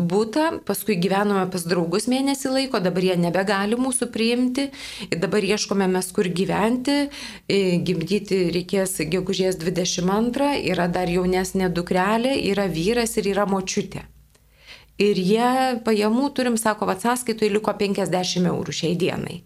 būtą, 0.09 0.47
paskui 0.69 0.97
gyvenome 1.01 1.45
pas 1.53 1.67
draugus 1.69 2.09
mėnesį 2.09 2.55
laiko, 2.55 2.81
dabar 2.81 3.05
jie 3.05 3.19
nebegali 3.21 3.77
mūsų 3.77 4.09
priimti, 4.15 4.71
dabar 5.13 5.45
ieškome 5.45 5.89
mes 5.93 6.09
kur 6.17 6.31
gyventi, 6.33 7.11
gimdyti 7.47 8.47
reikės 8.57 8.97
gegužės 9.13 9.61
22, 9.61 10.55
yra 10.73 10.87
dar 10.89 11.13
jaunesnė 11.13 11.69
dukrelė, 11.69 12.33
yra 12.49 12.65
vyras 12.73 13.19
ir 13.21 13.29
yra 13.35 13.45
močiutė. 13.51 14.07
Ir 14.97 15.21
jie 15.21 15.51
pajamų 15.85 16.31
turim, 16.33 16.57
sako, 16.57 16.89
va 16.89 16.97
sąskaitoje 16.97 17.53
liko 17.53 17.77
50 17.77 18.49
eurų 18.49 18.73
šiai 18.73 18.97
dienai. 18.97 19.43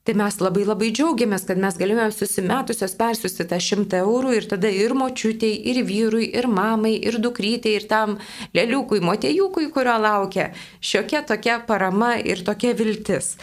Tai 0.00 0.14
mes 0.16 0.36
labai 0.40 0.62
labai 0.64 0.86
džiaugiamės, 0.96 1.42
kad 1.44 1.58
mes 1.60 1.76
galime 1.76 2.06
susimetusios 2.16 2.94
persiusti 2.96 3.44
tą 3.50 3.58
šimtą 3.60 3.98
eurų 4.00 4.30
ir 4.38 4.46
tada 4.48 4.70
ir 4.72 4.94
močiutėjai, 4.96 5.58
ir 5.72 5.80
vyrui, 5.84 6.28
ir 6.40 6.48
mamai, 6.48 6.94
ir 6.96 7.18
dukrytėjai, 7.20 7.82
ir 7.82 7.84
tam 7.90 8.14
lėliukui, 8.56 9.02
motėjukui, 9.04 9.68
kurio 9.74 9.98
laukia 10.00 10.54
šiokia 10.80 11.20
tokia 11.28 11.58
parama 11.68 12.14
ir 12.16 12.40
tokia 12.46 12.72
viltis. 12.78 13.34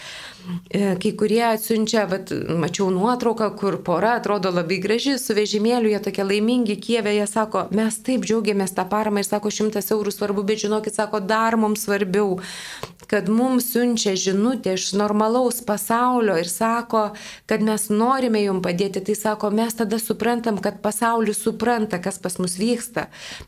E, 0.72 0.96
kai 0.98 1.12
kurie 1.20 1.43
atsiunčia, 1.43 2.06
bet 2.10 2.32
mačiau 2.62 2.88
nuotrauką, 2.96 3.50
kur 3.60 3.78
pora 3.84 4.15
atrodo 4.17 4.50
labai 4.54 4.80
graži, 4.84 5.17
su 5.20 5.36
vežimėliu, 5.38 5.91
jie 5.91 6.00
tokie 6.06 6.24
laimingi 6.24 6.78
Kievė, 6.82 7.17
jie 7.17 7.28
sako, 7.28 7.67
mes 7.76 8.00
taip 8.08 8.26
džiaugiamės 8.26 8.74
tą 8.78 8.88
paramą 8.89 9.22
ir 9.22 9.28
sako, 9.28 9.52
šimtas 9.52 9.91
eurų 9.93 10.13
svarbu, 10.15 10.46
bet 10.48 10.63
žinokit, 10.63 10.96
sako, 10.96 11.20
dar 11.22 11.60
mums 11.60 11.84
svarbiau, 11.86 12.39
kad 13.08 13.30
mums 13.32 13.70
siunčia 13.72 14.15
žinutė 14.20 14.76
iš 14.78 14.91
normalaus 15.00 15.62
pasaulio 15.65 16.36
ir 16.39 16.50
sako, 16.52 17.04
kad 17.50 17.63
mes 17.63 17.88
norime 17.89 18.41
jum 18.43 18.60
padėti, 18.65 19.04
tai 19.08 19.15
sako, 19.15 19.52
mes 19.56 19.78
tada 19.80 20.00
suprantam, 20.02 20.60
kad 20.63 20.82
pasaulis 20.84 21.39
supranta, 21.43 22.02
kas 22.04 22.20
pas 22.24 22.38
mus 22.41 22.58
vyksta, 22.60 23.08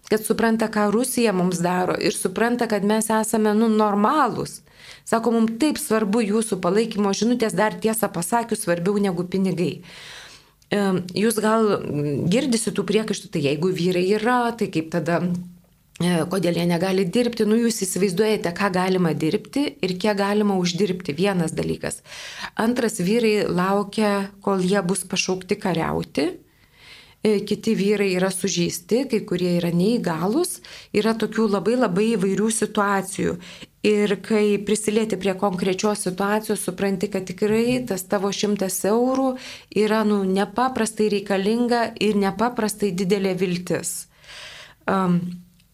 kad 0.10 0.24
supranta, 0.26 0.72
ką 0.72 0.90
Rusija 0.96 1.36
mums 1.36 1.60
daro 1.64 1.98
ir 2.00 2.16
supranta, 2.16 2.70
kad 2.72 2.88
mes 2.88 3.12
esame, 3.12 3.54
nu, 3.58 3.68
normalūs. 3.74 4.62
Sako, 5.10 5.34
mums 5.36 5.58
taip 5.62 5.80
svarbu 5.82 6.22
jūsų 6.24 6.60
palaikymo 6.64 7.12
žinutės, 7.18 7.58
dar 7.58 7.76
tiesą 7.76 8.12
pasakius, 8.14 8.64
svarbiau 8.64 9.00
negu 9.02 9.26
pinigai. 9.28 9.80
Jūs 10.70 11.40
gal 11.42 11.80
girdisi 12.30 12.72
tų 12.76 12.86
priekaištų, 12.86 13.32
tai 13.34 13.42
jeigu 13.48 13.72
vyrai 13.74 14.06
yra, 14.14 14.42
tai 14.54 14.70
kaip 14.70 14.92
tada 14.94 15.18
kodėl 16.00 16.56
jie 16.60 16.66
negali 16.70 17.04
dirbti, 17.04 17.48
nu 17.50 17.58
jūs 17.60 17.82
įsivaizduojate, 17.84 18.54
ką 18.56 18.70
galima 18.76 19.12
dirbti 19.12 19.66
ir 19.84 19.96
kiek 20.00 20.16
galima 20.20 20.56
uždirbti. 20.60 21.16
Vienas 21.18 21.52
dalykas. 21.56 22.02
Antras, 22.56 23.02
vyrai 23.04 23.48
laukia, 23.48 24.30
kol 24.46 24.64
jie 24.64 24.80
bus 24.86 25.04
pašaukti 25.10 25.60
kariauti 25.60 26.30
E, 27.22 27.42
kiti 27.44 27.74
vyrai 27.76 28.14
yra 28.16 28.30
sužeisti, 28.32 29.02
kai 29.12 29.20
kurie 29.28 29.50
yra 29.58 29.74
neįgalus, 29.76 30.62
yra 30.96 31.12
tokių 31.20 31.50
labai 31.52 31.76
labai 31.76 32.06
įvairių 32.14 32.48
situacijų. 32.56 33.34
Ir 33.90 34.14
kai 34.24 34.56
prisilieti 34.64 35.20
prie 35.20 35.34
konkrečios 35.40 36.06
situacijos, 36.08 36.64
supranti, 36.64 37.10
kad 37.12 37.28
tikrai 37.28 37.82
tas 37.88 38.06
tavo 38.08 38.32
šimtas 38.32 38.80
eurų 38.88 39.34
yra 39.84 40.06
nu, 40.08 40.22
nepaprastai 40.24 41.10
reikalinga 41.12 41.84
ir 42.00 42.16
nepaprastai 42.24 42.94
didelė 42.96 43.36
viltis. 43.40 44.08
Um, 44.88 45.20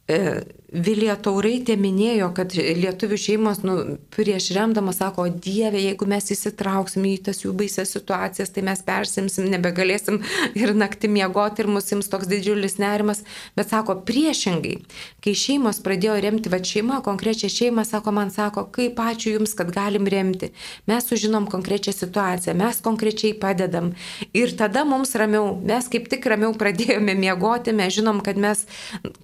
e, 0.08 0.46
Vilija 0.73 1.13
Tauraitė 1.21 1.75
minėjo, 1.78 2.32
kad 2.34 2.54
lietuvių 2.56 3.17
šeimos 3.21 3.60
nu, 3.62 3.97
prieš 4.15 4.47
remdama 4.56 4.95
sako, 4.95 5.28
Dieve, 5.30 5.78
jeigu 5.78 6.08
mes 6.10 6.32
įsitrauksim 6.34 7.06
į 7.06 7.12
tas 7.28 7.43
jų 7.43 7.51
baisias 7.58 7.91
situacijas, 7.93 8.49
tai 8.56 8.63
mes 8.65 8.82
persimsim, 8.86 9.45
nebegalėsim 9.51 10.17
ir 10.58 10.73
naktį 10.73 11.12
miegoti 11.13 11.62
ir 11.62 11.69
mus 11.69 11.91
ims 11.93 12.10
toks 12.10 12.30
didžiulis 12.32 12.80
nerimas. 12.82 13.21
Bet 13.58 13.69
sako, 13.69 13.99
priešingai, 14.08 14.80
kai 15.21 15.36
šeimos 15.38 15.84
pradėjo 15.86 16.17
remti 16.25 16.49
va 16.49 16.62
šeimą, 16.65 17.01
konkrečią 17.06 17.51
šeimą, 17.54 17.86
sako, 17.86 18.15
man 18.17 18.34
sako, 18.34 18.65
kaip 18.73 18.97
ačiū 18.97 19.36
Jums, 19.36 19.54
kad 19.58 19.69
galim 19.75 20.10
remti. 20.10 20.49
Mes 20.89 21.06
sužinom 21.06 21.45
konkrečią 21.51 21.93
situaciją, 21.93 22.58
mes 22.58 22.82
konkrečiai 22.82 23.36
padedam. 23.38 23.93
Ir 24.34 24.56
tada 24.58 24.86
mums 24.88 25.13
ramiau, 25.19 25.54
mes 25.62 25.91
kaip 25.93 26.10
tik 26.10 26.25
ramiau 26.32 26.56
pradėjome 26.58 27.13
miegoti, 27.19 27.75
mes 27.75 27.93
žinom, 27.99 28.23
kad 28.25 28.39
mes 28.41 28.65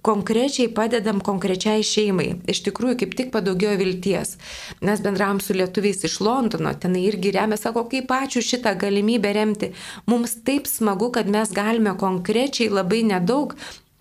konkrečiai 0.06 0.70
padedam 0.70 1.18
konkrečiai 1.18 1.31
konkrečiai 1.32 1.82
šeimai. 1.86 2.28
Iš 2.52 2.62
tikrųjų, 2.68 3.00
kaip 3.02 3.16
tik 3.18 3.32
padaugėjo 3.34 3.74
vilties. 3.80 4.36
Mes 4.84 5.02
bendravom 5.04 5.40
su 5.42 5.56
lietuviais 5.56 6.04
iš 6.06 6.20
Londono, 6.22 6.74
ten 6.78 6.96
irgi 7.00 7.32
remia, 7.34 7.58
sako, 7.60 7.86
kaip 7.90 8.12
ačiū 8.12 8.44
šitą 8.44 8.76
galimybę 8.78 9.32
remti. 9.34 9.72
Mums 10.10 10.38
taip 10.46 10.68
smagu, 10.70 11.10
kad 11.14 11.30
mes 11.32 11.54
galime 11.56 11.96
konkrečiai 11.98 12.70
labai 12.72 13.02
nedaug 13.08 13.56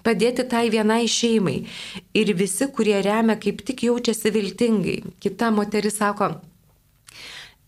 padėti 0.06 0.46
tai 0.50 0.68
vienai 0.74 1.06
šeimai. 1.10 1.58
Ir 2.18 2.34
visi, 2.38 2.68
kurie 2.76 3.00
remia, 3.06 3.38
kaip 3.42 3.64
tik 3.66 3.86
jaučiasi 3.88 4.34
viltingai. 4.34 4.98
Kita 5.24 5.52
moteris 5.54 6.00
sako, 6.02 6.34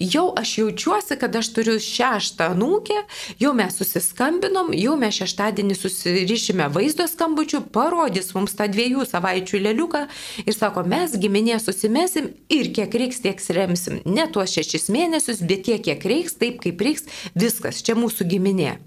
jau 0.04 0.26
aš 0.40 0.58
jaučiuosi, 0.58 1.18
kad 1.22 1.36
aš 1.36 1.50
turiu 1.56 1.78
šeštą 1.82 2.50
nūkę, 2.58 3.00
jau 3.42 3.54
mes 3.58 3.78
susiskambinom, 3.80 4.74
jau 4.78 4.96
mes 5.00 5.18
šeštadienį 5.22 5.78
susirišime 5.78 6.68
vaizdo 6.74 7.08
skambučių, 7.10 7.64
parodys 7.74 8.34
mums 8.36 8.56
tą 8.58 8.68
dviejų 8.72 9.06
savaičių 9.10 9.64
lėliuką 9.68 10.04
ir 10.46 10.58
sako, 10.58 10.86
mes 10.90 11.16
giminė 11.20 11.60
susimesim 11.64 12.32
ir 12.54 12.72
kiek 12.76 12.94
reiks, 13.04 13.24
tiek 13.24 13.42
remsim. 13.56 14.02
Ne 14.06 14.28
tuos 14.32 14.54
šešis 14.56 14.90
mėnesius, 14.94 15.44
bet 15.46 15.66
tiek, 15.68 15.82
kiek 15.84 16.04
reiks, 16.08 16.38
taip 16.40 16.62
kaip 16.64 16.82
reiks, 16.82 17.08
viskas, 17.36 17.84
čia 17.86 17.96
mūsų 18.00 18.28
giminė. 18.30 18.78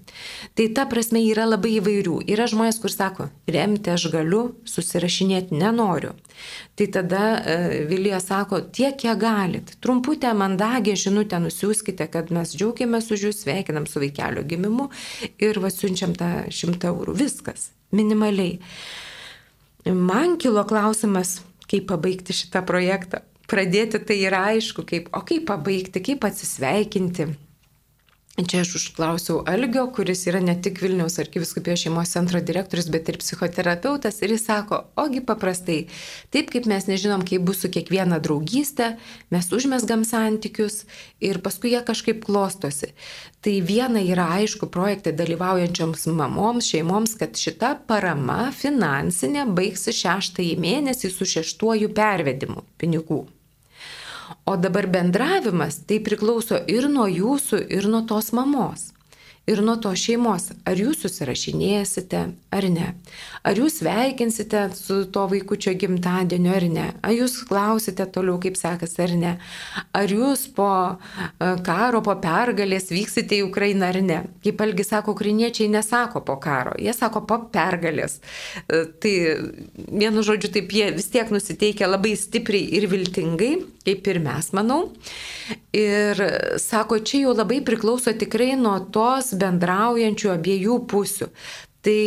Tai 0.57 0.67
ta 0.75 0.87
prasme 0.89 1.21
yra 1.25 1.45
labai 1.47 1.77
įvairių. 1.77 2.21
Yra 2.29 2.47
žmonės, 2.49 2.79
kur 2.81 2.93
sako, 2.93 3.29
remti 3.49 3.93
aš 3.93 4.07
galiu, 4.13 4.43
susirašinėti 4.67 5.57
nenoriu. 5.57 6.15
Tai 6.77 6.87
tada 6.93 7.23
e, 7.37 7.85
Vilija 7.89 8.19
sako, 8.21 8.61
tiek 8.73 8.97
kiek 8.99 9.17
galit. 9.21 9.75
Trumputę 9.81 10.33
mandagę 10.37 10.95
žinutę 11.07 11.39
nusiųskite, 11.43 12.07
kad 12.11 12.31
mes 12.35 12.53
džiaugiamės 12.55 13.09
už 13.15 13.29
jūs, 13.29 13.41
sveikinam 13.45 13.87
su 13.89 14.03
vaikelio 14.03 14.43
gimimu 14.47 14.89
ir 15.39 15.59
vasiunčiam 15.63 16.15
tą 16.17 16.31
šimtą 16.53 16.91
eurų. 16.93 17.17
Viskas, 17.17 17.71
minimaliai. 17.95 18.59
Man 19.87 20.35
kilo 20.41 20.65
klausimas, 20.67 21.39
kaip 21.71 21.87
pabaigti 21.89 22.35
šitą 22.35 22.63
projektą. 22.67 23.23
Pradėti 23.47 24.01
tai 24.03 24.17
yra 24.27 24.43
aišku, 24.51 24.83
kaip, 24.87 25.07
o 25.15 25.23
kaip 25.23 25.45
pabaigti, 25.47 26.03
kaip 26.03 26.25
atsisveikinti. 26.27 27.29
Čia 28.37 28.59
aš 28.61 28.75
užklausiau 28.77 29.39
Algio, 29.49 29.87
kuris 29.89 30.19
yra 30.29 30.37
ne 30.37 30.53
tik 30.61 30.77
Vilniaus 30.83 31.15
arkiviskupijos 31.17 31.81
šeimos 31.81 32.11
centro 32.13 32.37
direktorius, 32.37 32.85
bet 32.93 33.07
ir 33.09 33.15
psichoterapeutas. 33.17 34.19
Ir 34.21 34.35
jis 34.35 34.43
sako, 34.45 34.77
ogi 35.01 35.23
paprastai, 35.25 35.77
taip 36.29 36.51
kaip 36.53 36.67
mes 36.69 36.85
nežinom, 36.85 37.23
kaip 37.25 37.41
bus 37.47 37.63
su 37.63 37.71
kiekviena 37.73 38.19
draugystė, 38.21 38.91
mes 39.33 39.49
užmesgam 39.57 40.03
santykius 40.05 40.83
ir 41.17 41.39
paskui 41.41 41.71
jie 41.73 41.81
kažkaip 41.87 42.19
klostosi. 42.27 42.91
Tai 43.41 43.55
viena 43.71 44.03
yra 44.05 44.27
aišku 44.35 44.69
projekte 44.69 45.15
dalyvaujančioms 45.17 46.05
mamoms, 46.19 46.69
šeimoms, 46.69 47.15
kad 47.17 47.41
šita 47.41 47.73
parama 47.89 48.51
finansinė 48.53 49.47
baigsi 49.57 49.95
šeštąjį 50.03 50.53
mėnesį 50.61 51.11
su 51.15 51.25
šeštuoju 51.33 51.89
pervedimu 51.97 52.67
pinigų. 52.77 53.23
O 54.45 54.57
dabar 54.57 54.87
bendravimas 54.87 55.81
tai 55.87 56.01
priklauso 56.03 56.59
ir 56.67 56.89
nuo 56.91 57.07
jūsų, 57.07 57.63
ir 57.71 57.87
nuo 57.91 58.03
tos 58.09 58.33
mamos 58.35 58.91
ir 59.47 59.61
nuo 59.63 59.77
to 59.79 59.93
šeimos, 59.95 60.49
ar 60.67 60.79
jūs 60.79 61.05
susirašinėsite 61.05 62.23
ar 62.51 62.67
ne. 62.71 62.89
Ar 63.47 63.55
jūs 63.55 63.79
veikinsite 63.85 64.65
su 64.75 64.99
to 65.13 65.23
vaikučio 65.31 65.71
gimtadieniu 65.79 66.51
ar 66.51 66.65
ne. 66.71 66.87
Ar 66.99 67.15
jūs 67.15 67.37
klausite 67.47 68.05
toliau, 68.11 68.41
kaip 68.43 68.59
sekasi 68.59 69.03
ar 69.05 69.13
ne. 69.21 69.33
Ar 69.95 70.11
jūs 70.11 70.47
po 70.55 70.69
e, 70.91 71.53
karo, 71.63 72.01
po 72.03 72.17
pergalės 72.19 72.91
vyksite 72.91 73.39
į 73.39 73.45
Ukrainą 73.47 73.91
ar 73.93 74.01
ne. 74.03 74.19
Kaip 74.43 74.63
Algi 74.67 74.83
sako, 74.87 75.15
ukrainiečiai 75.15 75.71
nesako 75.71 76.25
po 76.27 76.35
karo, 76.43 76.75
jie 76.81 76.91
sako 76.95 77.23
po 77.29 77.39
pergalės. 77.53 78.19
E, 78.67 78.83
tai 78.99 79.15
vienu 79.87 80.25
žodžiu, 80.27 80.51
taip 80.57 80.75
jie 80.75 80.91
vis 80.97 81.07
tiek 81.13 81.31
nusiteikia 81.31 81.87
labai 81.87 82.17
stipriai 82.19 82.67
ir 82.81 82.89
viltingai, 82.91 83.53
kaip 83.87 84.11
ir 84.11 84.19
mes, 84.23 84.51
manau. 84.57 84.89
Ir 85.77 86.19
sako, 86.59 86.99
čia 86.99 87.23
jau 87.27 87.35
labai 87.37 87.61
priklauso 87.63 88.11
tikrai 88.17 88.55
nuo 88.59 88.75
tos 88.91 89.31
bendraujančių 89.39 90.31
abiejų 90.35 90.77
pusių. 90.91 91.29
Tai 91.85 91.99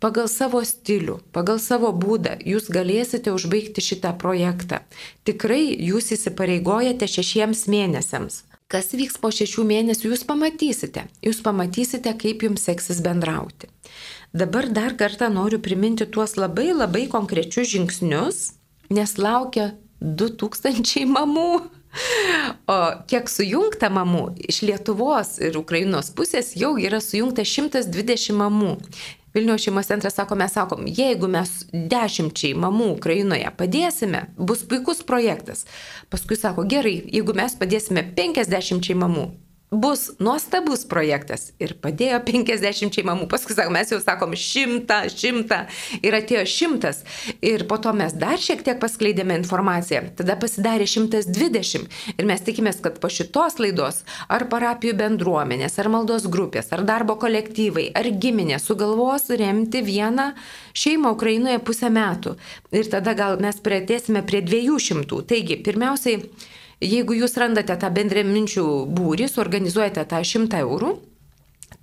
pagal 0.00 0.28
savo 0.32 0.62
stilių, 0.64 1.18
pagal 1.36 1.60
savo 1.60 1.90
būdą 1.92 2.38
jūs 2.46 2.70
galėsite 2.72 3.34
užbaigti 3.34 3.84
šitą 3.84 4.14
projektą. 4.20 4.80
Tikrai 5.28 5.64
jūs 5.90 6.12
įsipareigojate 6.16 7.08
šešiems 7.10 7.66
mėnesiams. 7.70 8.44
Kas 8.70 8.92
vyks 8.94 9.18
po 9.18 9.32
šešių 9.34 9.64
mėnesių, 9.66 10.12
jūs 10.12 10.22
pamatysite. 10.28 11.08
Jūs 11.26 11.40
pamatysite, 11.42 12.12
kaip 12.14 12.44
jums 12.46 12.68
seksis 12.68 13.00
bendrauti. 13.02 13.66
Dabar 14.30 14.68
dar 14.70 14.94
kartą 14.94 15.26
noriu 15.34 15.58
priminti 15.58 16.06
tuos 16.06 16.36
labai 16.38 16.68
labai 16.70 17.08
konkrečius 17.10 17.72
žingsnius, 17.72 18.38
nes 18.94 19.16
laukia 19.18 19.72
2000 20.00 21.02
mamų. 21.10 21.50
O 22.70 22.76
kiek 23.10 23.30
sujungta 23.30 23.90
mamų 23.90 24.24
iš 24.50 24.62
Lietuvos 24.66 25.38
ir 25.42 25.58
Ukrainos 25.58 26.12
pusės 26.14 26.52
jau 26.58 26.76
yra 26.78 27.00
sujungta 27.02 27.42
120 27.46 28.36
mamų. 28.38 28.76
Vilniaus 29.34 29.62
šeimos 29.62 29.86
centras 29.86 30.16
sako, 30.18 30.34
mes 30.38 30.54
sakom, 30.54 30.86
jeigu 30.90 31.28
mes 31.30 31.50
dešimčiai 31.70 32.56
mamų 32.58 32.88
Ukrainoje 32.96 33.50
padėsime, 33.58 34.24
bus 34.34 34.64
puikus 34.66 35.04
projektas. 35.06 35.66
Paskui 36.10 36.38
sako, 36.38 36.64
gerai, 36.66 36.96
jeigu 37.14 37.36
mes 37.38 37.54
padėsime 37.58 38.02
50 38.16 38.90
mamų, 38.98 39.28
bus 39.70 40.08
nuostabus 40.18 40.82
projektas 40.90 41.52
ir 41.62 41.76
padėjo 41.78 42.18
50 42.26 43.04
mamų. 43.06 43.28
Paskui 43.30 43.54
sakom, 43.54 43.76
mes 43.78 43.92
jau 43.92 44.00
sakom 44.02 44.34
šimtą, 44.34 45.04
šimtą 45.14 45.60
ir 46.02 46.16
atėjo 46.18 46.42
šimtas. 46.50 47.04
Ir 47.38 47.62
po 47.70 47.78
to 47.78 47.92
mes 47.94 48.16
dar 48.18 48.42
šiek 48.42 48.64
tiek 48.66 48.80
paskleidėme 48.82 49.38
informaciją. 49.38 50.02
Tada 50.18 50.34
pasidarė 50.40 50.88
120. 50.90 51.86
Ir 52.16 52.26
mes 52.26 52.42
tikimės, 52.42 52.82
kad 52.82 52.98
po 52.98 53.12
šitos 53.12 53.60
laidos 53.62 54.02
ar 54.26 54.48
parapijų 54.50 54.96
bendruomenės, 54.98 55.78
ar 55.78 55.92
maldos 55.94 56.26
grupės, 56.26 56.72
ar 56.74 56.82
darbo 56.88 57.14
kolektyvai, 57.22 57.92
ar 57.94 58.10
giminės 58.10 58.66
sugalvos 58.66 59.30
remti 59.30 59.84
vieną 59.86 60.32
šeimą 60.74 61.14
Ukrainoje 61.14 61.62
pusę 61.62 61.94
metų. 61.94 62.34
Ir 62.74 62.90
tada 62.90 63.14
gal 63.14 63.38
mes 63.38 63.62
prieėsime 63.62 64.26
prie 64.26 64.42
200. 64.42 65.22
Taigi, 65.30 65.62
pirmiausiai, 65.62 66.24
Jeigu 66.80 67.12
jūs 67.18 67.36
randate 67.36 67.76
tą 67.76 67.90
bendraminčių 67.92 68.66
būrį, 68.96 69.28
suorganizuojate 69.28 70.06
tą 70.08 70.22
100 70.24 70.62
eurų, 70.64 70.94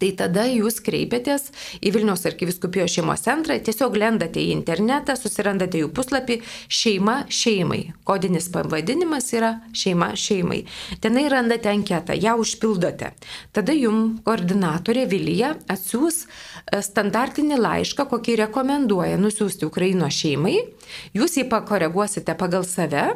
tai 0.02 0.10
tada 0.18 0.46
jūs 0.50 0.80
kreipiatės 0.86 1.48
į 1.82 1.92
Vilniaus 1.96 2.26
arkiviskupijos 2.30 2.96
šeimos 2.96 3.24
centrą, 3.26 3.58
tiesiog 3.62 3.98
lendate 3.98 4.42
į 4.42 4.52
internetą, 4.56 5.16
susirandate 5.18 5.82
jų 5.82 5.92
puslapį 5.96 6.40
Šeima 6.70 7.18
šeimai. 7.34 7.80
Kodinis 8.08 8.50
pavadinimas 8.54 9.30
yra 9.38 9.52
Šeima 9.78 10.12
šeimai. 10.18 10.64
Tenai 11.04 11.28
randate 11.34 11.72
anketą, 11.72 12.18
ją 12.18 12.34
užpildote. 12.42 13.14
Tada 13.54 13.78
jums 13.78 14.24
koordinatorė 14.26 15.06
Vilija 15.10 15.54
atsiūs 15.72 16.24
e, 16.24 16.82
standartinį 16.86 17.62
laišką, 17.62 18.08
kokį 18.10 18.40
rekomenduoja 18.44 19.22
nusiųsti 19.22 19.70
Ukraino 19.70 20.10
šeimai. 20.14 20.58
Jūs 21.18 21.40
jį 21.40 21.48
pakoreguosite 21.54 22.38
pagal 22.38 22.66
save 22.66 23.08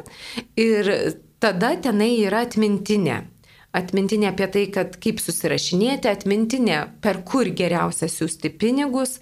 ir 0.60 0.94
tada 1.42 1.76
tenai 1.82 2.16
yra 2.22 2.46
atmintinė. 2.48 3.24
atmintinė 3.72 4.28
apie 4.28 4.48
tai, 4.52 4.62
kad 4.68 4.98
kaip 5.00 5.22
susirašinėti, 5.24 6.10
atmintinė, 6.12 6.80
per 7.00 7.22
kur 7.24 7.48
geriausia 7.56 8.10
siūsti 8.12 8.50
pinigus, 8.60 9.14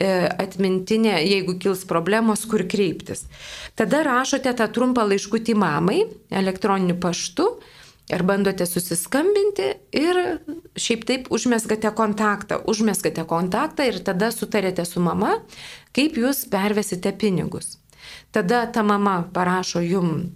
e, 0.00 0.08
atmintinė, 0.44 1.18
jeigu 1.28 1.58
kils 1.60 1.82
problemos, 1.84 2.46
kur 2.48 2.64
kreiptis. 2.64 3.26
Tada 3.76 4.00
rašote 4.08 4.54
tą 4.56 4.70
trumpą 4.72 5.04
laiškutį 5.10 5.58
mamai 5.60 6.06
elektroniniu 6.30 6.96
paštu 6.96 7.50
ar 8.08 8.24
bandote 8.24 8.64
susiskambinti 8.64 9.68
ir 9.92 10.22
šiaip 10.72 11.04
taip 11.04 11.28
užmesgate 11.28 11.92
kontaktą, 11.92 12.62
užmesgate 12.64 13.28
kontaktą 13.28 13.90
ir 13.92 14.00
tada 14.00 14.32
sutarėte 14.32 14.88
su 14.88 15.04
mama, 15.04 15.36
kaip 15.92 16.16
jūs 16.16 16.46
pervesite 16.48 17.12
pinigus. 17.12 17.76
Tada 18.32 18.64
ta 18.72 18.82
mama 18.82 19.20
parašo 19.36 19.84
jum 19.84 20.30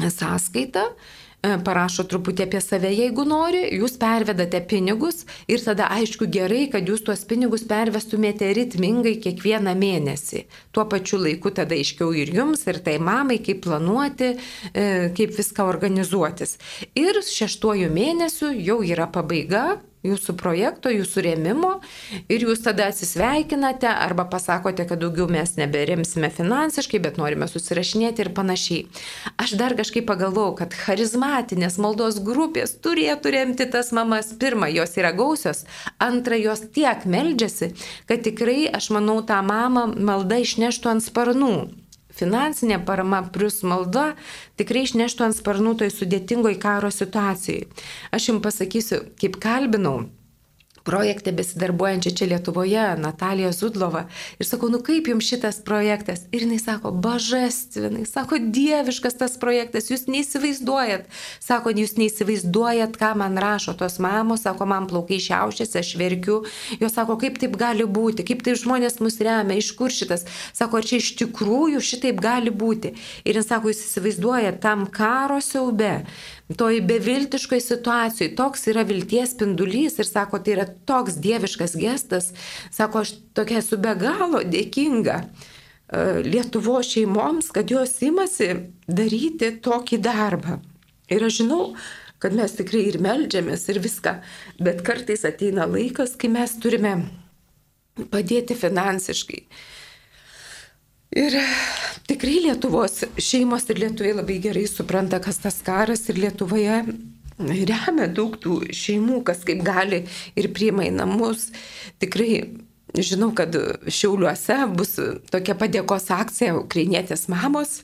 sąskaitą, 0.00 0.90
E, 1.46 1.52
parašo 1.62 2.04
truputį 2.08 2.46
apie 2.46 2.60
save, 2.64 2.90
jeigu 2.96 3.24
nori, 3.28 3.60
jūs 3.76 3.96
pervedate 4.00 4.60
pinigus 4.70 5.24
ir 5.52 5.62
tada 5.62 5.90
aišku 5.94 6.28
gerai, 6.32 6.64
kad 6.72 6.88
jūs 6.88 7.04
tuos 7.06 7.24
pinigus 7.28 7.66
pervestumėte 7.68 8.48
ritmingai 8.56 9.16
kiekvieną 9.22 9.76
mėnesį. 9.78 10.46
Tuo 10.74 10.86
pačiu 10.90 11.20
laiku 11.22 11.52
tada 11.54 11.76
aiškiau 11.76 12.14
ir 12.16 12.32
jums, 12.34 12.64
ir 12.70 12.80
tai 12.86 12.96
mamai, 12.98 13.38
kaip 13.46 13.62
planuoti, 13.66 14.32
e, 14.72 14.86
kaip 15.16 15.36
viską 15.36 15.68
organizuotis. 15.68 16.56
Ir 16.98 17.20
šeštuoju 17.28 17.92
mėnesiu 17.94 18.50
jau 18.56 18.80
yra 18.86 19.06
pabaiga, 19.12 19.66
jūsų 20.06 20.34
projekto, 20.40 20.90
jūsų 20.92 21.24
rėmimo 21.26 21.72
ir 22.32 22.46
jūs 22.46 22.62
tada 22.64 22.88
atsisveikinate 22.90 23.88
arba 23.90 24.26
pasakote, 24.30 24.86
kad 24.88 25.02
daugiau 25.02 25.28
mes 25.30 25.56
neberemsime 25.58 26.30
finansiškai, 26.34 27.00
bet 27.04 27.20
norime 27.20 27.48
susirašinėti 27.50 28.24
ir 28.24 28.32
panašiai. 28.36 28.86
Aš 29.42 29.56
dar 29.60 29.76
kažkaip 29.78 30.06
pagalvojau, 30.08 30.56
kad 30.60 30.76
charizmatinės 30.76 31.78
maldos 31.82 32.20
grupės 32.24 32.76
turėtų 32.84 33.34
remti 33.36 33.68
tas 33.70 33.92
mamas. 33.96 34.32
Pirma, 34.36 34.68
jos 34.72 34.96
yra 35.00 35.14
gausios, 35.16 35.64
antra, 36.02 36.36
jos 36.40 36.66
tiek 36.74 37.06
meldžiasi, 37.08 37.72
kad 38.10 38.24
tikrai, 38.26 38.66
aš 38.68 38.90
manau, 38.96 39.20
tą 39.26 39.40
mamą 39.46 39.88
malda 39.96 40.42
išneštų 40.44 40.96
ant 40.96 41.06
sparnų 41.06 41.56
finansinė 42.18 42.80
parama 42.88 43.22
plus 43.32 43.62
malda 43.66 44.10
tikrai 44.60 44.86
išneštų 44.88 45.28
ant 45.28 45.38
sparnų 45.38 45.76
toj 45.82 45.92
sudėtingoj 45.94 46.56
karo 46.62 46.92
situacijai. 46.94 47.66
Aš 48.14 48.30
jums 48.30 48.44
pasakysiu, 48.46 49.02
kaip 49.20 49.40
kalbinau 49.42 50.06
projekte 50.86 51.32
besidarbuojančią 51.34 52.10
čia 52.16 52.26
Lietuvoje, 52.30 52.84
Natalija 53.02 53.50
Zudlova. 53.52 54.06
Ir 54.38 54.46
sakau, 54.46 54.70
nu 54.70 54.78
kaip 54.86 55.08
jums 55.10 55.26
šitas 55.26 55.58
projektas? 55.66 56.24
Ir 56.32 56.46
jinai 56.46 56.58
sako, 56.62 56.92
bažastvinai, 57.04 58.06
sako, 58.06 58.38
dieviškas 58.38 59.18
tas 59.18 59.34
projektas, 59.42 59.90
jūs 59.90 60.06
neįsivaizduojat. 60.10 61.08
Sako, 61.42 61.74
jūs 61.74 61.96
neįsivaizduojat, 61.98 62.96
ką 63.00 63.12
man 63.18 63.38
rašo 63.42 63.74
tos 63.78 63.98
mamos, 64.02 64.44
sako, 64.46 64.68
man 64.70 64.86
plaukai 64.90 65.18
šiaušiasi, 65.22 65.80
aš 65.82 65.92
verkiu. 66.00 66.38
Jos 66.80 66.94
sako, 66.94 67.18
kaip 67.20 67.40
taip 67.42 67.58
gali 67.58 67.84
būti, 67.84 68.26
kaip 68.26 68.46
taip 68.46 68.60
žmonės 68.62 69.00
mus 69.02 69.18
remia, 69.20 69.58
iš 69.58 69.72
kur 69.78 69.92
šitas. 69.92 70.26
Sako, 70.56 70.80
ar 70.80 70.88
čia 70.88 71.02
iš 71.02 71.12
tikrųjų 71.20 71.82
šitaip 71.82 72.22
gali 72.22 72.54
būti. 72.54 72.94
Ir 73.26 73.40
jis 73.40 73.50
sako, 73.50 73.74
jūs 73.74 73.82
įsivaizduojat 73.88 74.62
tam 74.62 74.86
karo 74.86 75.42
siaube 75.42 76.04
toj 76.54 76.80
beviltiškoj 76.86 77.60
situacijai, 77.60 78.30
toks 78.38 78.68
yra 78.70 78.84
vilties 78.86 79.34
spindulys 79.34 79.98
ir 79.98 80.06
sako, 80.06 80.38
tai 80.38 80.54
yra 80.54 80.66
toks 80.86 81.18
dieviškas 81.22 81.74
gestas, 81.80 82.30
sako, 82.70 83.02
aš 83.02 83.16
tokia 83.34 83.58
esu 83.62 83.78
be 83.82 83.96
galo 83.98 84.44
dėkinga 84.46 85.18
e, 85.22 85.26
Lietuvo 86.26 86.78
šeimoms, 86.86 87.50
kad 87.54 87.70
jos 87.70 87.96
imasi 88.06 88.52
daryti 88.86 89.56
tokį 89.62 90.00
darbą. 90.06 90.60
Ir 91.10 91.26
aš 91.26 91.40
žinau, 91.42 91.62
kad 92.22 92.34
mes 92.34 92.54
tikrai 92.58 92.86
ir 92.88 93.00
melžiamės 93.02 93.66
ir 93.70 93.82
viską, 93.82 94.16
bet 94.62 94.82
kartais 94.86 95.26
ateina 95.26 95.66
laikas, 95.70 96.14
kai 96.18 96.30
mes 96.32 96.54
turime 96.62 96.94
padėti 98.12 98.54
finansiškai. 98.58 99.42
Ir 101.16 101.32
tikrai 102.04 102.42
Lietuvos 102.44 103.00
šeimos 103.16 103.64
ir 103.72 103.78
lietuviai 103.80 104.18
labai 104.18 104.36
gerai 104.44 104.66
supranta, 104.68 105.16
kas 105.24 105.38
tas 105.40 105.62
karas 105.64 106.02
ir 106.10 106.18
Lietuvoje 106.20 106.82
remia 107.38 108.08
daug 108.12 108.36
tų 108.40 108.58
šeimų, 108.76 109.22
kas 109.24 109.40
kaip 109.48 109.62
gali 109.64 110.02
ir 110.36 110.50
priima 110.52 110.84
į 110.84 110.92
namus. 110.98 111.48
Tikrai 112.02 112.30
žinau, 112.96 113.30
kad 113.36 113.56
Šiauliuose 113.88 114.58
bus 114.76 114.96
tokia 115.32 115.56
padėkos 115.56 116.10
akcija 116.12 116.58
Ukrainietės 116.60 117.30
mamos. 117.32 117.80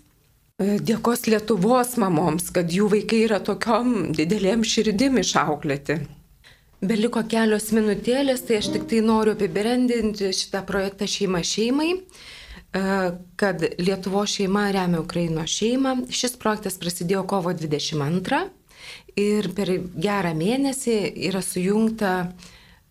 Dėkos 0.61 1.25
Lietuvos 1.27 1.97
mamoms, 1.99 2.51
kad 2.53 2.68
jų 2.68 2.90
vaikai 2.92 3.23
yra 3.31 3.40
tokiom 3.40 4.12
didelėm 4.12 4.61
širdim 4.61 5.16
išauklėti. 5.23 6.03
Beliko 6.85 7.23
kelios 7.31 7.71
minutėlės, 7.73 8.45
tai 8.45 8.61
aš 8.61 8.75
tik 8.77 8.87
tai 8.90 9.01
noriu 9.07 9.33
apibendrinti 9.38 10.35
šitą 10.37 10.64
projektą 10.68 11.09
šeima 11.09 11.40
šeimai. 11.47 11.95
E, 11.97 12.32
kad 13.37 13.64
Lietuvo 13.78 14.26
šeima 14.26 14.70
remia 14.70 15.00
Ukraino 15.00 15.44
šeimą. 15.46 16.06
Šis 16.11 16.38
projektas 16.40 16.78
prasidėjo 16.80 17.26
kovo 17.28 17.52
22 17.52 18.42
ir 19.20 19.48
per 19.56 19.72
gerą 19.94 20.32
mėnesį 20.37 20.96
yra 21.28 21.42
sujungta 21.44 22.12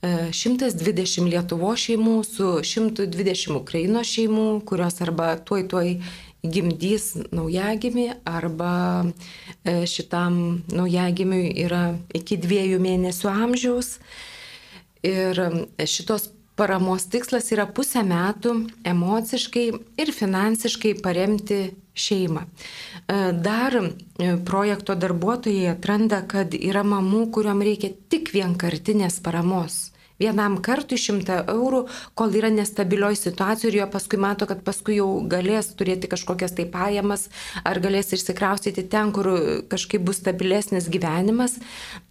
120 0.01 1.25
e, 1.25 1.29
Lietuvo 1.29 1.73
šeimų 1.77 2.17
su 2.25 2.49
120 2.65 3.55
Ukraino 3.57 4.03
šeimų, 4.05 4.61
kurios 4.69 5.01
arba 5.01 5.33
tuoj 5.37 5.65
tuoj 5.69 5.95
gimdys 6.41 7.15
naujagimį 7.33 8.07
arba 8.25 8.73
e, 9.63 9.85
šitam 9.89 10.61
naujagimiui 10.73 11.53
yra 11.65 11.83
iki 12.17 12.37
dviejų 12.41 12.81
mėnesių 12.81 13.33
amžiaus. 13.33 13.95
Ir 15.01 15.37
šitos 15.89 16.29
paramos 16.55 17.07
tikslas 17.11 17.51
yra 17.55 17.67
pusę 17.67 18.03
metų 18.07 18.55
emociškai 18.87 19.65
ir 20.01 20.11
finansiškai 20.15 20.95
paremti 21.03 21.61
šeimą. 21.93 22.43
E, 22.45 23.31
dar 23.33 23.77
e, 23.77 23.87
projekto 24.45 24.95
darbuotojai 24.95 25.71
atranda, 25.75 26.21
kad 26.27 26.55
yra 26.55 26.83
mamų, 26.87 27.27
kuriuom 27.35 27.63
reikia 27.65 27.93
tik 28.09 28.33
vienkartinės 28.35 29.19
paramos 29.23 29.90
vienam 30.21 30.57
kartui 30.63 30.99
100 31.01 31.41
eurų, 31.51 31.85
kol 32.17 32.35
yra 32.37 32.51
nestabilioj 32.53 33.17
situacijoje 33.19 33.71
ir 33.71 33.79
jo 33.81 33.87
paskui 33.91 34.19
mato, 34.21 34.47
kad 34.49 34.63
paskui 34.65 34.99
jau 34.99 35.09
galės 35.31 35.71
turėti 35.77 36.09
kažkokias 36.11 36.55
tai 36.57 36.67
pajamas 36.71 37.27
ar 37.65 37.81
galės 37.83 38.13
išsikraustyti 38.15 38.87
ten, 38.91 39.11
kur 39.15 39.29
kažkaip 39.71 40.05
bus 40.05 40.21
stabilesnis 40.21 40.89
gyvenimas. 40.91 41.57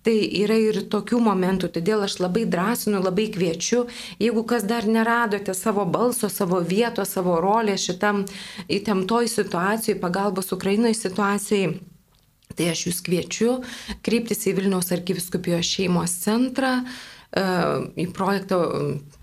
Tai 0.07 0.16
yra 0.40 0.57
ir 0.57 0.83
tokių 0.92 1.20
momentų, 1.23 1.70
todėl 1.75 2.07
aš 2.07 2.18
labai 2.23 2.46
drąsinu, 2.49 3.03
labai 3.05 3.29
kviečiu, 3.35 3.85
jeigu 4.23 4.44
kas 4.49 4.64
dar 4.68 4.88
neradote 4.88 5.55
savo 5.57 5.85
balso, 5.85 6.31
savo 6.33 6.62
vietos, 6.64 7.12
savo 7.16 7.37
rolės 7.42 7.85
šitam 7.88 8.25
įtemptoj 8.70 9.29
situacijai, 9.31 10.01
pagalbos 10.01 10.53
Ukrainoje 10.57 10.96
situacijai. 10.99 11.79
Tai 12.57 12.66
aš 12.73 12.87
jūs 12.88 12.99
kviečiu 13.07 13.53
kreiptis 14.05 14.42
į 14.51 14.57
Vilniaus 14.59 14.90
arkiviskupijos 14.94 15.68
šeimos 15.68 16.16
centrą, 16.25 16.81
į 17.31 18.07
projektą 18.14 18.59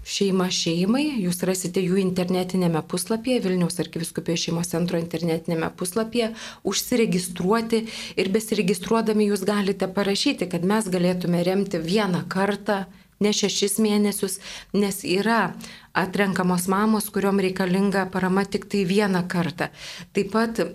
Šeima 0.08 0.46
šeimai. 0.54 1.04
Jūs 1.20 1.42
rasite 1.44 1.82
jų 1.84 1.98
internetinėme 2.00 2.80
puslapyje, 2.88 3.42
Vilniaus 3.44 3.76
arkiviskupijos 3.84 4.46
šeimos 4.46 4.72
centro 4.72 5.00
internetinėme 5.02 5.68
puslapyje, 5.76 6.30
užsiregistruoti 6.64 7.82
ir 8.16 8.32
besiregistruodami 8.32 9.28
jūs 9.28 9.44
galite 9.48 9.92
parašyti, 9.92 10.48
kad 10.48 10.64
mes 10.64 10.88
galėtume 10.94 11.44
remti 11.44 11.84
vieną 11.84 12.24
kartą 12.32 12.86
ne 13.20 13.34
šešis 13.36 13.82
mėnesius, 13.84 14.40
nes 14.72 15.04
yra 15.04 15.52
atrenkamos 15.98 16.70
mamos, 16.72 17.12
kuriuom 17.12 17.44
reikalinga 17.44 18.08
parama 18.14 18.46
tik 18.48 18.70
tai 18.72 18.86
vieną 18.88 19.26
kartą. 19.28 19.74
Taip 20.16 20.32
pat. 20.32 20.68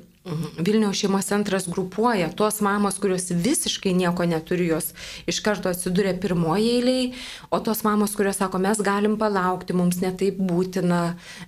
Vilniaus 0.59 1.01
šeimos 1.01 1.27
centras 1.27 1.65
grupuoja 1.67 2.29
tos 2.39 2.61
mamos, 2.63 2.99
kurios 3.03 3.25
visiškai 3.31 3.91
nieko 3.99 4.23
neturi, 4.25 4.69
jos 4.71 4.93
iš 5.27 5.41
karto 5.43 5.71
atsiduria 5.73 6.13
pirmoje 6.23 6.77
eiliai, 6.77 7.09
o 7.51 7.59
tos 7.61 7.83
mamos, 7.83 8.15
kurios 8.15 8.39
sako, 8.39 8.61
mes 8.63 8.79
galim 8.87 9.17
palaukti, 9.19 9.75
mums 9.75 9.99
netaip 9.99 10.39
būtina, 10.39 11.01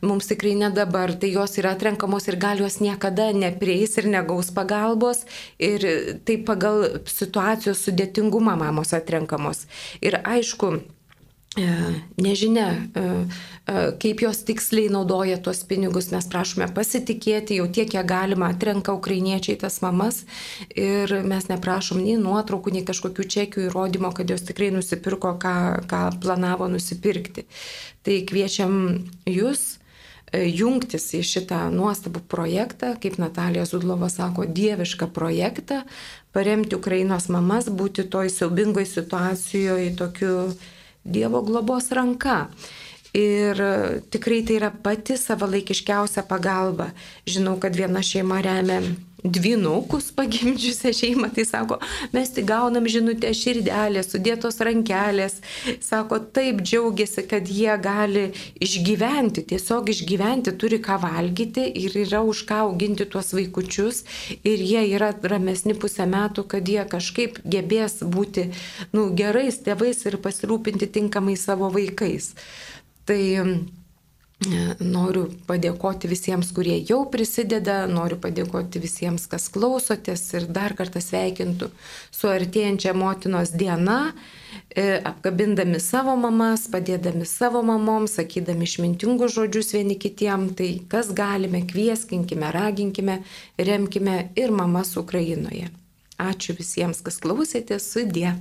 mums 0.03 0.27
tikrai 0.27 0.57
ne 0.59 0.73
dabar, 0.75 1.15
tai 1.15 1.31
jos 1.37 1.55
yra 1.63 1.77
atrenkamos 1.79 2.27
ir 2.27 2.39
gal 2.43 2.65
jos 2.65 2.81
niekada 2.83 3.29
neprieis 3.37 3.95
ir 4.03 4.11
negaus 4.11 4.51
pagalbos 4.51 5.23
ir 5.63 5.87
tai 6.27 6.41
pagal 6.43 6.99
situacijos 7.07 7.87
sudėtingumą 7.87 8.59
mamos 8.59 8.91
atrenkamos. 8.99 9.69
Ir 10.03 10.19
aišku, 10.19 10.81
nežinia, 12.17 12.69
e, 12.95 13.03
e, 13.67 13.93
kaip 14.03 14.23
jos 14.23 14.43
tiksliai 14.47 14.91
naudoja 14.91 15.39
tuos 15.39 15.63
pinigus, 15.69 16.11
mes 16.11 16.27
prašome 16.31 16.67
pasitikėti, 16.75 17.61
jau 17.61 17.69
tiek, 17.71 17.89
kiek 17.93 18.07
galima 18.07 18.51
atrenka 18.51 18.95
ukrainiečiai 18.97 19.57
tas 19.61 19.81
mamas 19.85 20.25
ir 20.75 21.23
mes 21.23 21.47
neprašom 21.51 22.03
nei 22.03 22.19
nuotraukų, 22.19 22.75
nei 22.75 22.85
kažkokių 22.87 23.29
čekių 23.37 23.69
įrodymo, 23.69 24.11
kad 24.17 24.31
jos 24.31 24.43
tikrai 24.43 24.73
nusipirko, 24.75 25.37
ką, 25.39 25.55
ką 25.91 26.03
planavo 26.23 26.69
nusipirkti. 26.73 27.47
Tai 28.03 28.21
kviečiam 28.27 28.77
jūs 29.31 29.79
e, 30.35 30.45
jungtis 30.51 31.13
į 31.15 31.23
šitą 31.23 31.69
nuostabų 31.71 32.27
projektą, 32.27 32.97
kaip 32.99 33.21
Natalija 33.23 33.65
Zudlova 33.71 34.11
sako, 34.11 34.49
dievišką 34.51 35.13
projektą, 35.15 35.85
paremti 36.35 36.75
Ukrainos 36.75 37.31
mamas, 37.31 37.71
būti 37.71 38.09
toj 38.11 38.33
siaubingoj 38.35 38.89
situacijoje 38.91 39.95
tokiu 39.95 40.49
Dievo 41.05 41.43
globos 41.45 41.91
ranka. 41.93 42.49
Ir 43.15 43.61
tikrai 44.11 44.43
tai 44.43 44.57
yra 44.59 44.71
pati 44.75 45.15
savalaikiškiausia 45.21 46.25
pagalba. 46.27 46.89
Žinau, 47.31 47.59
kad 47.63 47.77
viena 47.79 48.03
šeima 48.03 48.41
remia 48.43 48.81
dvinukus 49.25 50.11
pagimdžiusią 50.13 50.93
šeimą, 50.93 51.31
tai 51.35 51.47
sako, 51.49 51.79
mes 52.13 52.31
tik 52.37 52.45
gaunam 52.49 52.85
žinutę 52.91 53.31
širdelės, 53.35 54.11
sudėtos 54.13 54.61
rankelės, 54.67 55.39
sako, 55.85 56.19
taip 56.37 56.61
džiaugiasi, 56.61 57.25
kad 57.31 57.49
jie 57.49 57.73
gali 57.81 58.27
išgyventi, 58.65 59.47
tiesiog 59.55 59.89
išgyventi, 59.95 60.53
turi 60.61 60.81
ką 60.85 60.99
valgyti 61.03 61.65
ir 61.85 61.97
yra 62.05 62.21
už 62.25 62.45
ką 62.51 62.61
auginti 62.67 63.09
tuos 63.09 63.33
vaikučius 63.37 64.03
ir 64.45 64.61
jie 64.61 64.85
yra 64.93 65.15
ramesni 65.23 65.73
pusę 65.73 66.05
metų, 66.11 66.45
kad 66.53 66.69
jie 66.69 66.85
kažkaip 66.85 67.41
gebės 67.49 68.03
būti 68.05 68.51
nu, 68.93 69.09
gerais 69.17 69.63
tėvais 69.65 70.05
ir 70.05 70.21
pasirūpinti 70.21 70.91
tinkamai 70.99 71.39
savo 71.41 71.73
vaikais. 71.73 72.35
Tai 73.09 73.23
Noriu 74.81 75.29
padėkoti 75.47 76.09
visiems, 76.11 76.51
kurie 76.53 76.75
jau 76.89 77.05
prisideda, 77.09 77.85
noriu 77.87 78.19
padėkoti 78.21 78.81
visiems, 78.83 79.29
kas 79.31 79.47
klausotės 79.49 80.25
ir 80.35 80.49
dar 80.51 80.75
kartą 80.77 81.01
sveikintų 81.01 81.71
su 82.13 82.29
artėjančia 82.29 82.93
motinos 82.99 83.55
diena, 83.55 84.13
e, 84.75 84.99
apkabindami 85.07 85.79
savo 85.81 86.17
mamas, 86.19 86.67
padėdami 86.73 87.25
savo 87.31 87.63
mamoms, 87.63 88.19
sakydami 88.19 88.67
išmintingus 88.69 89.37
žodžius 89.39 89.73
vieni 89.79 89.97
kitiem, 90.03 90.51
tai 90.59 90.73
kas 90.91 91.13
galime, 91.15 91.63
kvieskinkime, 91.71 92.51
raginkime, 92.59 93.21
remkime 93.57 94.19
ir 94.35 94.51
mamas 94.51 94.97
Ukrainoje. 95.01 95.71
Ačiū 96.19 96.59
visiems, 96.59 97.01
kas 97.07 97.23
klausėtės, 97.23 97.87
sudė. 97.95 98.35